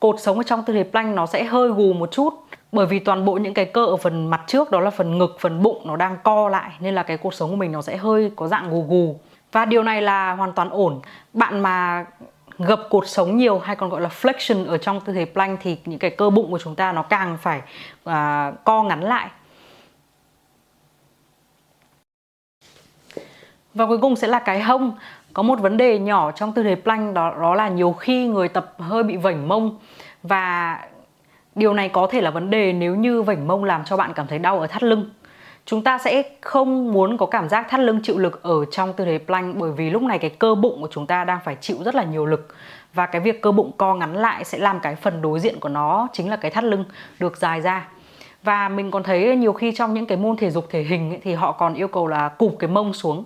cột 0.00 0.20
sống 0.20 0.36
ở 0.36 0.42
trong 0.42 0.62
tư 0.62 0.74
thế 0.74 0.84
plank 0.84 1.16
nó 1.16 1.26
sẽ 1.26 1.44
hơi 1.44 1.68
gù 1.68 1.92
một 1.92 2.10
chút 2.12 2.34
bởi 2.72 2.86
vì 2.86 2.98
toàn 2.98 3.24
bộ 3.24 3.34
những 3.34 3.54
cái 3.54 3.64
cơ 3.64 3.86
ở 3.86 3.96
phần 3.96 4.26
mặt 4.26 4.40
trước 4.46 4.70
đó 4.70 4.80
là 4.80 4.90
phần 4.90 5.18
ngực 5.18 5.36
phần 5.40 5.62
bụng 5.62 5.82
nó 5.84 5.96
đang 5.96 6.16
co 6.24 6.48
lại 6.48 6.70
nên 6.80 6.94
là 6.94 7.02
cái 7.02 7.16
cột 7.16 7.34
sống 7.34 7.50
của 7.50 7.56
mình 7.56 7.72
nó 7.72 7.82
sẽ 7.82 7.96
hơi 7.96 8.30
có 8.36 8.48
dạng 8.48 8.70
gù 8.70 8.84
gù 8.88 9.18
và 9.52 9.64
điều 9.64 9.82
này 9.82 10.02
là 10.02 10.32
hoàn 10.32 10.52
toàn 10.52 10.70
ổn 10.70 11.00
bạn 11.32 11.60
mà 11.60 12.06
gập 12.60 12.86
cột 12.90 13.08
sống 13.08 13.36
nhiều 13.36 13.58
hay 13.58 13.76
còn 13.76 13.90
gọi 13.90 14.00
là 14.00 14.08
flexion 14.08 14.68
ở 14.68 14.78
trong 14.78 15.00
tư 15.00 15.12
thế 15.12 15.24
plank 15.24 15.60
thì 15.62 15.78
những 15.84 15.98
cái 15.98 16.10
cơ 16.10 16.30
bụng 16.30 16.50
của 16.50 16.58
chúng 16.58 16.74
ta 16.74 16.92
nó 16.92 17.02
càng 17.02 17.38
phải 17.42 17.58
uh, 17.58 18.64
co 18.64 18.82
ngắn 18.82 19.00
lại. 19.00 19.30
Và 23.74 23.86
cuối 23.86 23.98
cùng 23.98 24.16
sẽ 24.16 24.26
là 24.26 24.38
cái 24.38 24.60
hông. 24.60 24.92
Có 25.32 25.42
một 25.42 25.60
vấn 25.60 25.76
đề 25.76 25.98
nhỏ 25.98 26.30
trong 26.30 26.52
tư 26.52 26.62
thế 26.62 26.74
plank 26.74 27.14
đó 27.14 27.34
đó 27.40 27.54
là 27.54 27.68
nhiều 27.68 27.92
khi 27.92 28.26
người 28.26 28.48
tập 28.48 28.74
hơi 28.78 29.02
bị 29.02 29.16
vảnh 29.16 29.48
mông. 29.48 29.78
Và 30.22 30.78
điều 31.54 31.74
này 31.74 31.88
có 31.88 32.08
thể 32.10 32.20
là 32.20 32.30
vấn 32.30 32.50
đề 32.50 32.72
nếu 32.72 32.94
như 32.94 33.22
vảnh 33.22 33.48
mông 33.48 33.64
làm 33.64 33.84
cho 33.84 33.96
bạn 33.96 34.12
cảm 34.14 34.26
thấy 34.26 34.38
đau 34.38 34.60
ở 34.60 34.66
thắt 34.66 34.82
lưng 34.82 35.10
chúng 35.70 35.82
ta 35.82 35.98
sẽ 35.98 36.22
không 36.40 36.92
muốn 36.92 37.16
có 37.16 37.26
cảm 37.26 37.48
giác 37.48 37.66
thắt 37.68 37.80
lưng 37.80 38.00
chịu 38.02 38.18
lực 38.18 38.42
ở 38.42 38.64
trong 38.64 38.92
tư 38.92 39.04
thế 39.04 39.18
plank 39.26 39.56
bởi 39.56 39.72
vì 39.72 39.90
lúc 39.90 40.02
này 40.02 40.18
cái 40.18 40.30
cơ 40.30 40.54
bụng 40.54 40.80
của 40.80 40.88
chúng 40.90 41.06
ta 41.06 41.24
đang 41.24 41.38
phải 41.44 41.56
chịu 41.60 41.76
rất 41.84 41.94
là 41.94 42.04
nhiều 42.04 42.26
lực. 42.26 42.54
Và 42.94 43.06
cái 43.06 43.20
việc 43.20 43.42
cơ 43.42 43.52
bụng 43.52 43.70
co 43.76 43.94
ngắn 43.94 44.14
lại 44.14 44.44
sẽ 44.44 44.58
làm 44.58 44.80
cái 44.80 44.94
phần 44.94 45.22
đối 45.22 45.40
diện 45.40 45.60
của 45.60 45.68
nó 45.68 46.08
chính 46.12 46.30
là 46.30 46.36
cái 46.36 46.50
thắt 46.50 46.64
lưng 46.64 46.84
được 47.18 47.36
dài 47.36 47.60
ra. 47.60 47.88
Và 48.42 48.68
mình 48.68 48.90
còn 48.90 49.02
thấy 49.02 49.36
nhiều 49.36 49.52
khi 49.52 49.72
trong 49.72 49.94
những 49.94 50.06
cái 50.06 50.18
môn 50.18 50.36
thể 50.36 50.50
dục 50.50 50.66
thể 50.70 50.82
hình 50.82 51.10
ấy, 51.10 51.20
thì 51.22 51.34
họ 51.34 51.52
còn 51.52 51.74
yêu 51.74 51.88
cầu 51.88 52.06
là 52.06 52.28
cụp 52.28 52.56
cái 52.58 52.70
mông 52.70 52.94
xuống 52.94 53.24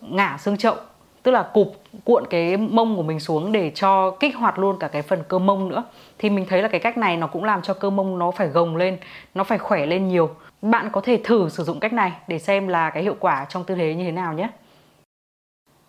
ngả 0.00 0.36
xương 0.40 0.56
chậu 0.56 0.74
tức 1.22 1.32
là 1.32 1.42
cụp 1.42 1.74
cuộn 2.04 2.24
cái 2.30 2.56
mông 2.56 2.96
của 2.96 3.02
mình 3.02 3.20
xuống 3.20 3.52
để 3.52 3.70
cho 3.74 4.10
kích 4.10 4.36
hoạt 4.36 4.58
luôn 4.58 4.76
cả 4.78 4.88
cái 4.88 5.02
phần 5.02 5.22
cơ 5.28 5.38
mông 5.38 5.68
nữa. 5.68 5.84
Thì 6.18 6.30
mình 6.30 6.46
thấy 6.48 6.62
là 6.62 6.68
cái 6.68 6.80
cách 6.80 6.98
này 6.98 7.16
nó 7.16 7.26
cũng 7.26 7.44
làm 7.44 7.62
cho 7.62 7.74
cơ 7.74 7.90
mông 7.90 8.18
nó 8.18 8.30
phải 8.30 8.48
gồng 8.48 8.76
lên 8.76 8.98
nó 9.34 9.44
phải 9.44 9.58
khỏe 9.58 9.86
lên 9.86 10.08
nhiều 10.08 10.30
bạn 10.62 10.88
có 10.92 11.00
thể 11.00 11.20
thử 11.24 11.48
sử 11.48 11.64
dụng 11.64 11.80
cách 11.80 11.92
này 11.92 12.12
để 12.28 12.38
xem 12.38 12.68
là 12.68 12.90
cái 12.90 13.02
hiệu 13.02 13.16
quả 13.20 13.46
trong 13.48 13.64
tư 13.64 13.74
thế 13.74 13.94
như 13.94 14.04
thế 14.04 14.12
nào 14.12 14.32
nhé. 14.32 14.48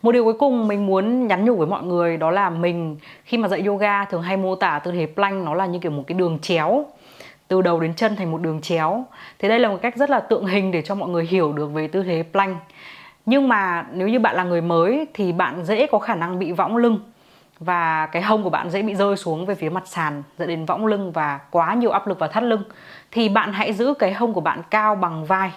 Một 0.02 0.12
điều 0.12 0.24
cuối 0.24 0.34
cùng 0.34 0.68
mình 0.68 0.86
muốn 0.86 1.28
nhắn 1.28 1.46
nhủ 1.46 1.56
với 1.56 1.68
mọi 1.68 1.84
người 1.84 2.18
đó 2.18 2.32
là 2.32 2.50
mình 2.50 2.98
khi 3.24 3.38
mà 3.38 3.48
dạy 3.48 3.62
yoga 3.66 4.06
thường 4.06 4.22
hay 4.22 4.38
mô 4.38 4.56
tả 4.56 4.80
tư 4.80 4.92
thế 4.92 5.08
plank 5.16 5.46
nó 5.46 5.54
là 5.54 5.66
như 5.66 5.80
kiểu 5.80 5.92
một 5.92 6.04
cái 6.08 6.18
đường 6.18 6.40
chéo, 6.42 6.86
từ 7.48 7.62
đầu 7.62 7.80
đến 7.80 7.94
chân 7.94 8.16
thành 8.16 8.32
một 8.32 8.42
đường 8.42 8.62
chéo. 8.62 9.06
Thế 9.40 9.50
đây 9.50 9.60
là 9.60 9.70
một 9.70 9.78
cách 9.82 9.96
rất 9.98 10.10
là 10.10 10.20
tượng 10.20 10.46
hình 10.46 10.72
để 10.72 10.82
cho 10.82 10.96
mọi 10.96 11.10
người 11.10 11.26
hiểu 11.26 11.54
được 11.54 11.68
về 11.68 11.88
tư 11.88 12.04
thế 12.04 12.24
plank. 12.32 12.58
Nhưng 13.26 13.48
mà 13.48 13.86
nếu 13.94 14.08
như 14.08 14.20
bạn 14.20 14.36
là 14.36 14.44
người 14.44 14.62
mới 14.62 15.08
thì 15.14 15.32
bạn 15.32 15.66
dễ 15.66 15.88
có 15.88 16.00
khả 16.00 16.16
năng 16.16 16.40
bị 16.40 16.52
võng 16.52 16.78
lưng 16.78 17.00
và 17.60 18.06
cái 18.06 18.22
hông 18.22 18.44
của 18.44 18.50
bạn 18.50 18.70
dễ 18.70 18.82
bị 18.82 18.96
rơi 18.96 19.18
xuống 19.18 19.46
về 19.46 19.56
phía 19.56 19.70
mặt 19.70 19.88
sàn 19.88 20.24
dẫn 20.38 20.48
đến 20.48 20.66
võng 20.66 20.86
lưng 20.86 21.12
và 21.12 21.40
quá 21.52 21.74
nhiều 21.74 21.92
áp 21.92 22.08
lực 22.08 22.20
vào 22.20 22.30
thắt 22.30 22.44
lưng. 22.44 22.64
Thì 23.12 23.30
bạn 23.30 23.54
hãy 23.54 23.74
giữ 23.74 23.94
cái 24.00 24.14
hông 24.14 24.34
của 24.34 24.42
bạn 24.42 24.62
cao 24.70 24.96
bằng 24.96 25.26
vai. 25.26 25.52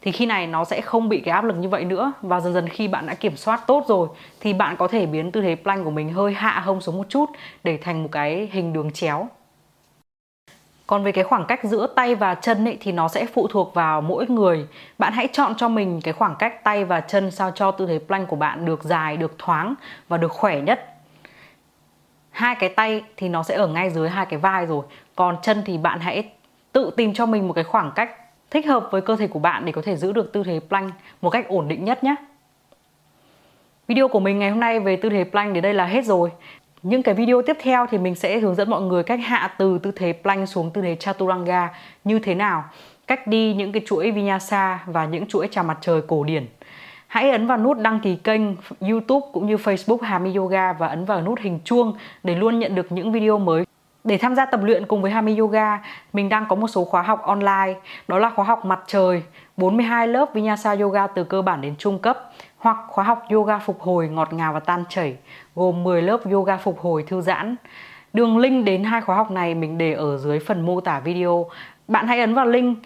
Thì 0.00 0.12
khi 0.12 0.26
này 0.26 0.46
nó 0.46 0.64
sẽ 0.64 0.80
không 0.80 1.08
bị 1.08 1.20
cái 1.20 1.32
áp 1.34 1.44
lực 1.44 1.56
như 1.56 1.68
vậy 1.68 1.84
nữa. 1.84 2.12
Và 2.22 2.40
dần 2.40 2.54
dần 2.54 2.68
khi 2.68 2.88
bạn 2.88 3.06
đã 3.06 3.14
kiểm 3.14 3.36
soát 3.36 3.60
tốt 3.66 3.84
rồi 3.88 4.08
thì 4.40 4.52
bạn 4.52 4.76
có 4.76 4.88
thể 4.88 5.06
biến 5.06 5.32
tư 5.32 5.42
thế 5.42 5.56
plank 5.62 5.84
của 5.84 5.90
mình 5.90 6.12
hơi 6.12 6.32
hạ 6.32 6.60
hông 6.64 6.80
xuống 6.80 6.96
một 6.96 7.06
chút 7.08 7.30
để 7.64 7.78
thành 7.82 8.02
một 8.02 8.08
cái 8.12 8.48
hình 8.52 8.72
đường 8.72 8.90
chéo. 8.90 9.28
Còn 10.86 11.04
về 11.04 11.12
cái 11.12 11.24
khoảng 11.24 11.44
cách 11.44 11.60
giữa 11.64 11.86
tay 11.86 12.14
và 12.14 12.34
chân 12.34 12.64
ấy, 12.64 12.78
thì 12.80 12.92
nó 12.92 13.08
sẽ 13.08 13.26
phụ 13.26 13.48
thuộc 13.48 13.74
vào 13.74 14.00
mỗi 14.00 14.26
người. 14.26 14.66
Bạn 14.98 15.12
hãy 15.12 15.28
chọn 15.32 15.54
cho 15.56 15.68
mình 15.68 16.00
cái 16.00 16.14
khoảng 16.14 16.34
cách 16.38 16.64
tay 16.64 16.84
và 16.84 17.00
chân 17.00 17.30
sao 17.30 17.50
cho 17.50 17.70
tư 17.70 17.86
thế 17.86 18.00
plank 18.06 18.28
của 18.28 18.36
bạn 18.36 18.64
được 18.64 18.82
dài 18.82 19.16
được 19.16 19.38
thoáng 19.38 19.74
và 20.08 20.16
được 20.16 20.32
khỏe 20.32 20.60
nhất 20.60 20.91
hai 22.32 22.54
cái 22.54 22.68
tay 22.68 23.02
thì 23.16 23.28
nó 23.28 23.42
sẽ 23.42 23.54
ở 23.54 23.66
ngay 23.66 23.90
dưới 23.90 24.08
hai 24.08 24.26
cái 24.26 24.38
vai 24.38 24.66
rồi. 24.66 24.84
Còn 25.16 25.36
chân 25.42 25.62
thì 25.66 25.78
bạn 25.78 26.00
hãy 26.00 26.30
tự 26.72 26.90
tìm 26.96 27.14
cho 27.14 27.26
mình 27.26 27.48
một 27.48 27.52
cái 27.52 27.64
khoảng 27.64 27.92
cách 27.94 28.10
thích 28.50 28.66
hợp 28.66 28.88
với 28.90 29.00
cơ 29.00 29.16
thể 29.16 29.26
của 29.26 29.38
bạn 29.38 29.64
để 29.64 29.72
có 29.72 29.82
thể 29.82 29.96
giữ 29.96 30.12
được 30.12 30.32
tư 30.32 30.42
thế 30.44 30.60
plank 30.68 30.92
một 31.22 31.30
cách 31.30 31.48
ổn 31.48 31.68
định 31.68 31.84
nhất 31.84 32.04
nhé. 32.04 32.14
Video 33.88 34.08
của 34.08 34.20
mình 34.20 34.38
ngày 34.38 34.50
hôm 34.50 34.60
nay 34.60 34.80
về 34.80 34.96
tư 34.96 35.10
thế 35.10 35.24
plank 35.24 35.54
đến 35.54 35.62
đây 35.62 35.74
là 35.74 35.86
hết 35.86 36.04
rồi. 36.04 36.30
Những 36.82 37.02
cái 37.02 37.14
video 37.14 37.42
tiếp 37.42 37.56
theo 37.60 37.86
thì 37.90 37.98
mình 37.98 38.14
sẽ 38.14 38.38
hướng 38.38 38.54
dẫn 38.54 38.70
mọi 38.70 38.82
người 38.82 39.02
cách 39.02 39.20
hạ 39.22 39.54
từ 39.58 39.78
tư 39.78 39.90
thế 39.96 40.12
plank 40.22 40.48
xuống 40.48 40.70
tư 40.70 40.82
thế 40.82 40.96
chaturanga 40.96 41.70
như 42.04 42.18
thế 42.18 42.34
nào, 42.34 42.64
cách 43.06 43.26
đi 43.26 43.54
những 43.54 43.72
cái 43.72 43.82
chuỗi 43.86 44.10
vinyasa 44.10 44.78
và 44.86 45.04
những 45.04 45.26
chuỗi 45.26 45.48
chào 45.50 45.64
mặt 45.64 45.78
trời 45.80 46.00
cổ 46.08 46.24
điển. 46.24 46.46
Hãy 47.12 47.30
ấn 47.30 47.46
vào 47.46 47.58
nút 47.58 47.78
đăng 47.78 48.00
ký 48.00 48.16
kênh 48.16 48.40
YouTube 48.80 49.26
cũng 49.32 49.46
như 49.46 49.56
Facebook 49.56 49.98
Hami 50.02 50.34
Yoga 50.34 50.72
và 50.72 50.86
ấn 50.86 51.04
vào 51.04 51.22
nút 51.22 51.38
hình 51.40 51.58
chuông 51.64 51.96
để 52.22 52.34
luôn 52.34 52.58
nhận 52.58 52.74
được 52.74 52.92
những 52.92 53.12
video 53.12 53.38
mới. 53.38 53.64
Để 54.04 54.18
tham 54.18 54.34
gia 54.34 54.46
tập 54.46 54.60
luyện 54.62 54.86
cùng 54.86 55.02
với 55.02 55.10
Hami 55.10 55.36
Yoga, 55.38 55.78
mình 56.12 56.28
đang 56.28 56.46
có 56.48 56.56
một 56.56 56.68
số 56.68 56.84
khóa 56.84 57.02
học 57.02 57.22
online, 57.22 57.74
đó 58.08 58.18
là 58.18 58.30
khóa 58.30 58.44
học 58.44 58.64
mặt 58.64 58.80
trời, 58.86 59.22
42 59.56 60.08
lớp 60.08 60.34
Vinyasa 60.34 60.74
Yoga 60.74 61.06
từ 61.06 61.24
cơ 61.24 61.42
bản 61.42 61.60
đến 61.60 61.74
trung 61.78 61.98
cấp 61.98 62.30
hoặc 62.58 62.76
khóa 62.88 63.04
học 63.04 63.24
yoga 63.30 63.58
phục 63.58 63.80
hồi 63.80 64.08
ngọt 64.08 64.32
ngào 64.32 64.52
và 64.52 64.60
tan 64.60 64.84
chảy 64.88 65.16
gồm 65.54 65.82
10 65.82 66.02
lớp 66.02 66.20
yoga 66.32 66.56
phục 66.56 66.80
hồi 66.80 67.04
thư 67.08 67.20
giãn. 67.20 67.56
Đường 68.12 68.38
link 68.38 68.64
đến 68.64 68.84
hai 68.84 69.00
khóa 69.00 69.16
học 69.16 69.30
này 69.30 69.54
mình 69.54 69.78
để 69.78 69.92
ở 69.92 70.18
dưới 70.18 70.38
phần 70.38 70.66
mô 70.66 70.80
tả 70.80 71.00
video. 71.00 71.46
Bạn 71.88 72.06
hãy 72.06 72.20
ấn 72.20 72.34
vào 72.34 72.46
link 72.46 72.78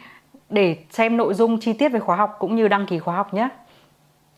để 0.51 0.77
xem 0.91 1.17
nội 1.17 1.35
dung 1.35 1.61
chi 1.61 1.73
tiết 1.73 1.89
về 1.89 2.01
khóa 2.01 2.17
học 2.17 2.37
cũng 2.39 2.57
như 2.57 2.69
đăng 2.69 2.87
ký 2.87 2.99
khóa 2.99 3.17
học 3.17 3.35
nhé. 3.35 3.49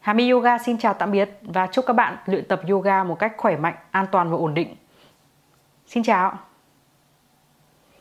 Hami 0.08 0.30
Yoga 0.30 0.58
xin 0.58 0.78
chào 0.78 0.94
tạm 0.94 1.10
biệt 1.10 1.30
và 1.42 1.66
chúc 1.66 1.86
các 1.86 1.92
bạn 1.92 2.16
luyện 2.26 2.44
tập 2.48 2.60
yoga 2.68 3.04
một 3.04 3.18
cách 3.18 3.34
khỏe 3.36 3.56
mạnh, 3.56 3.74
an 3.90 4.06
toàn 4.12 4.30
và 4.30 4.36
ổn 4.36 4.54
định. 4.54 4.76
Xin 5.86 6.02
chào! 6.02 6.47